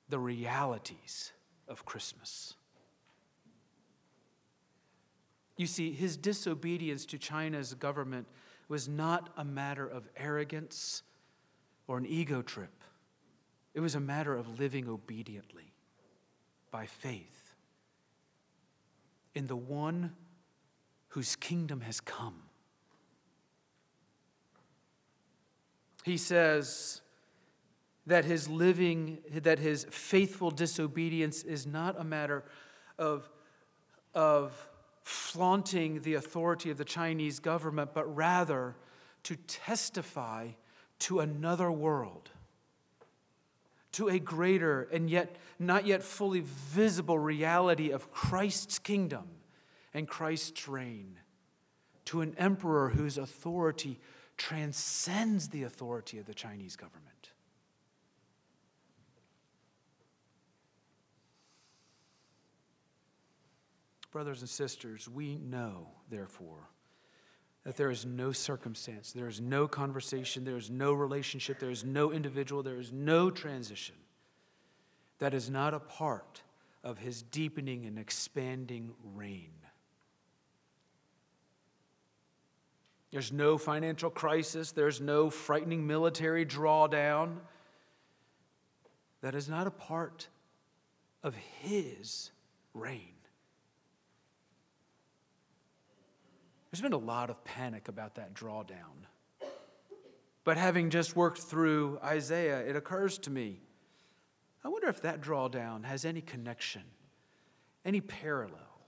the 0.08 0.18
realities 0.18 1.32
of 1.68 1.84
Christmas. 1.84 2.54
You 5.56 5.66
see, 5.66 5.92
his 5.92 6.16
disobedience 6.16 7.06
to 7.06 7.18
China's 7.18 7.74
government 7.74 8.26
was 8.68 8.88
not 8.88 9.30
a 9.36 9.44
matter 9.44 9.86
of 9.86 10.08
arrogance 10.16 11.02
or 11.86 11.98
an 11.98 12.06
ego 12.06 12.42
trip. 12.42 12.72
It 13.72 13.80
was 13.80 13.94
a 13.94 14.00
matter 14.00 14.34
of 14.34 14.58
living 14.58 14.88
obediently 14.88 15.72
by 16.70 16.86
faith 16.86 17.54
in 19.34 19.46
the 19.46 19.56
one 19.56 20.12
whose 21.08 21.36
kingdom 21.36 21.80
has 21.82 22.00
come. 22.00 22.42
He 26.04 26.16
says 26.16 27.00
that 28.06 28.24
his 28.24 28.48
living, 28.48 29.18
that 29.42 29.58
his 29.58 29.86
faithful 29.90 30.50
disobedience 30.50 31.42
is 31.42 31.66
not 31.66 31.98
a 31.98 32.04
matter 32.04 32.44
of, 32.98 33.28
of 34.14 34.52
flaunting 35.04 36.00
the 36.00 36.14
authority 36.14 36.70
of 36.70 36.78
the 36.78 36.84
Chinese 36.84 37.38
government, 37.38 37.90
but 37.92 38.16
rather 38.16 38.74
to 39.22 39.36
testify 39.36 40.48
to 40.98 41.20
another 41.20 41.70
world, 41.70 42.30
to 43.92 44.08
a 44.08 44.18
greater 44.18 44.88
and 44.90 45.10
yet 45.10 45.36
not 45.58 45.86
yet 45.86 46.02
fully 46.02 46.40
visible 46.42 47.18
reality 47.18 47.90
of 47.90 48.10
Christ's 48.10 48.78
kingdom 48.78 49.26
and 49.92 50.08
Christ's 50.08 50.66
reign, 50.66 51.18
to 52.06 52.22
an 52.22 52.34
emperor 52.38 52.88
whose 52.88 53.18
authority 53.18 54.00
transcends 54.36 55.48
the 55.48 55.62
authority 55.64 56.18
of 56.18 56.26
the 56.26 56.34
Chinese 56.34 56.76
government. 56.76 57.13
Brothers 64.14 64.42
and 64.42 64.48
sisters, 64.48 65.08
we 65.08 65.38
know, 65.38 65.88
therefore, 66.08 66.70
that 67.64 67.76
there 67.76 67.90
is 67.90 68.06
no 68.06 68.30
circumstance, 68.30 69.10
there 69.10 69.26
is 69.26 69.40
no 69.40 69.66
conversation, 69.66 70.44
there 70.44 70.56
is 70.56 70.70
no 70.70 70.92
relationship, 70.92 71.58
there 71.58 71.68
is 71.68 71.82
no 71.82 72.12
individual, 72.12 72.62
there 72.62 72.78
is 72.78 72.92
no 72.92 73.28
transition 73.28 73.96
that 75.18 75.34
is 75.34 75.50
not 75.50 75.74
a 75.74 75.80
part 75.80 76.42
of 76.84 76.98
his 76.98 77.22
deepening 77.22 77.86
and 77.86 77.98
expanding 77.98 78.92
reign. 79.16 79.50
There's 83.10 83.32
no 83.32 83.58
financial 83.58 84.10
crisis, 84.10 84.70
there's 84.70 85.00
no 85.00 85.28
frightening 85.28 85.88
military 85.88 86.46
drawdown. 86.46 87.38
That 89.22 89.34
is 89.34 89.48
not 89.48 89.66
a 89.66 89.72
part 89.72 90.28
of 91.24 91.34
his 91.34 92.30
reign. 92.74 93.13
There's 96.74 96.82
been 96.82 96.92
a 96.92 96.98
lot 96.98 97.30
of 97.30 97.44
panic 97.44 97.86
about 97.86 98.16
that 98.16 98.34
drawdown. 98.34 99.06
But 100.42 100.56
having 100.56 100.90
just 100.90 101.14
worked 101.14 101.38
through 101.38 102.00
Isaiah, 102.02 102.66
it 102.66 102.74
occurs 102.74 103.16
to 103.18 103.30
me 103.30 103.60
I 104.64 104.68
wonder 104.68 104.88
if 104.88 105.00
that 105.02 105.20
drawdown 105.20 105.84
has 105.84 106.04
any 106.04 106.20
connection, 106.20 106.82
any 107.84 108.00
parallel 108.00 108.80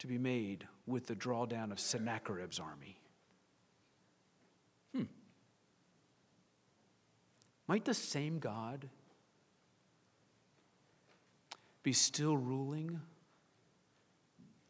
to 0.00 0.06
be 0.06 0.18
made 0.18 0.68
with 0.86 1.06
the 1.06 1.16
drawdown 1.16 1.72
of 1.72 1.80
Sennacherib's 1.80 2.60
army. 2.60 3.00
Hmm. 4.94 5.04
Might 7.66 7.86
the 7.86 7.94
same 7.94 8.40
God 8.40 8.90
be 11.82 11.94
still 11.94 12.36
ruling 12.36 13.00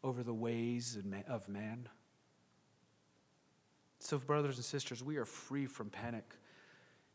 over 0.01 0.23
the 0.23 0.33
ways 0.33 0.97
of 1.27 1.49
man? 1.49 1.89
So, 4.03 4.17
brothers 4.17 4.55
and 4.55 4.65
sisters, 4.65 5.03
we 5.03 5.17
are 5.17 5.25
free 5.25 5.67
from 5.67 5.91
panic. 5.91 6.25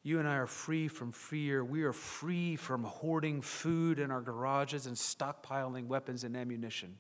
You 0.05 0.21
and 0.21 0.29
I 0.29 0.37
are 0.37 0.47
free 0.47 0.87
from 0.87 1.11
fear. 1.11 1.65
We 1.65 1.83
are 1.83 1.93
free 1.93 2.55
from 2.55 2.85
hoarding 2.85 3.41
food 3.41 3.99
in 3.99 4.13
our 4.13 4.21
garages 4.21 4.87
and 4.87 4.95
stockpiling 4.95 5.89
weapons 5.89 6.23
and 6.23 6.37
ammunition. 6.37 6.97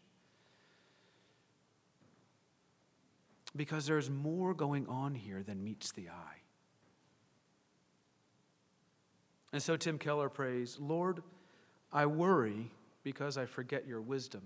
Because 3.54 3.86
there's 3.86 4.10
more 4.10 4.54
going 4.54 4.88
on 4.88 5.14
here 5.14 5.44
than 5.44 5.62
meets 5.62 5.92
the 5.92 6.08
eye. 6.08 6.40
And 9.52 9.62
so 9.62 9.76
Tim 9.76 9.98
Keller 9.98 10.28
prays 10.28 10.78
Lord, 10.80 11.22
I 11.92 12.06
worry 12.06 12.72
because 13.04 13.38
I 13.38 13.46
forget 13.46 13.86
your 13.86 14.00
wisdom. 14.00 14.42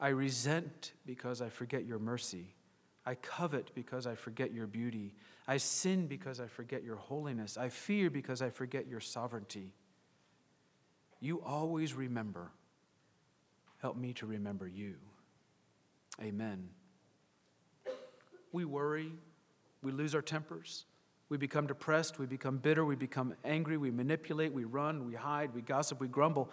I 0.00 0.08
resent 0.08 0.92
because 1.04 1.42
I 1.42 1.50
forget 1.50 1.84
your 1.84 1.98
mercy. 1.98 2.54
I 3.08 3.14
covet 3.14 3.70
because 3.74 4.06
I 4.06 4.16
forget 4.16 4.52
your 4.52 4.66
beauty. 4.66 5.14
I 5.46 5.56
sin 5.56 6.08
because 6.08 6.40
I 6.40 6.46
forget 6.46 6.84
your 6.84 6.96
holiness. 6.96 7.56
I 7.56 7.70
fear 7.70 8.10
because 8.10 8.42
I 8.42 8.50
forget 8.50 8.86
your 8.86 9.00
sovereignty. 9.00 9.72
You 11.18 11.40
always 11.40 11.94
remember. 11.94 12.50
Help 13.80 13.96
me 13.96 14.12
to 14.12 14.26
remember 14.26 14.68
you. 14.68 14.96
Amen. 16.20 16.68
We 18.52 18.66
worry, 18.66 19.10
we 19.82 19.90
lose 19.90 20.14
our 20.14 20.20
tempers, 20.20 20.84
we 21.30 21.38
become 21.38 21.66
depressed, 21.66 22.18
we 22.18 22.26
become 22.26 22.58
bitter, 22.58 22.84
we 22.84 22.94
become 22.94 23.34
angry, 23.42 23.78
we 23.78 23.90
manipulate, 23.90 24.52
we 24.52 24.64
run, 24.64 25.06
we 25.06 25.14
hide, 25.14 25.54
we 25.54 25.62
gossip, 25.62 25.98
we 25.98 26.08
grumble 26.08 26.50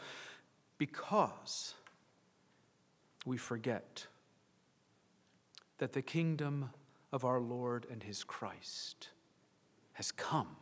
because 0.78 1.74
we 3.26 3.36
forget 3.36 4.08
that 5.78 5.94
the 5.94 6.02
kingdom 6.02 6.70
of 7.12 7.26
our 7.26 7.40
Lord 7.40 7.86
and 7.92 8.04
his 8.04 8.24
Christ 8.24 9.10
has 9.94 10.12
come. 10.12 10.56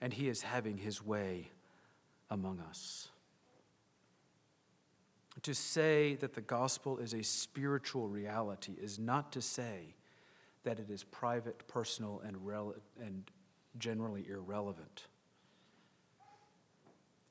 And 0.00 0.12
he 0.12 0.28
is 0.28 0.42
having 0.42 0.78
his 0.78 1.04
way 1.04 1.50
among 2.30 2.60
us. 2.60 3.08
To 5.42 5.54
say 5.54 6.16
that 6.16 6.34
the 6.34 6.40
gospel 6.40 6.98
is 6.98 7.14
a 7.14 7.22
spiritual 7.22 8.08
reality 8.08 8.74
is 8.80 8.98
not 8.98 9.32
to 9.32 9.42
say 9.42 9.94
that 10.64 10.78
it 10.78 10.90
is 10.90 11.04
private, 11.04 11.66
personal, 11.68 12.22
and, 12.26 12.36
and 13.02 13.30
generally 13.78 14.26
irrelevant. 14.28 15.06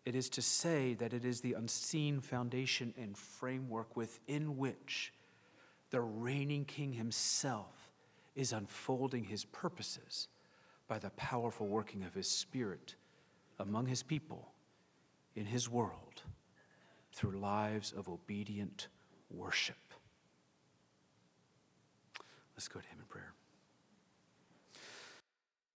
It 0.06 0.16
is 0.16 0.30
to 0.30 0.42
say 0.42 0.96
that 0.96 1.14
it 1.14 1.24
is 1.24 1.42
the 1.42 1.54
unseen 1.54 2.20
foundation 2.22 2.94
and 2.98 3.16
framework 3.16 3.96
within 3.96 4.58
which 4.58 5.14
the 5.90 6.02
reigning 6.02 6.66
king 6.66 6.94
himself 6.94 7.92
is 8.36 8.54
unfolding 8.54 9.24
his 9.24 9.46
purposes 9.46 10.28
by 10.88 11.00
the 11.00 11.10
powerful 11.12 11.68
working 11.68 12.04
of 12.04 12.14
his 12.14 12.30
spirit 12.30 12.96
among 13.60 13.86
his 13.86 14.04
people 14.04 14.54
in 15.36 15.46
his 15.46 15.70
world 15.70 16.24
through 17.12 17.40
lives 17.40 17.92
of 17.92 18.08
obedient 18.08 18.88
worship. 19.30 19.76
Let's 22.56 22.68
go 22.68 22.80
to 22.80 22.88
him 22.88 23.00
in 23.00 23.06
prayer. 23.06 23.34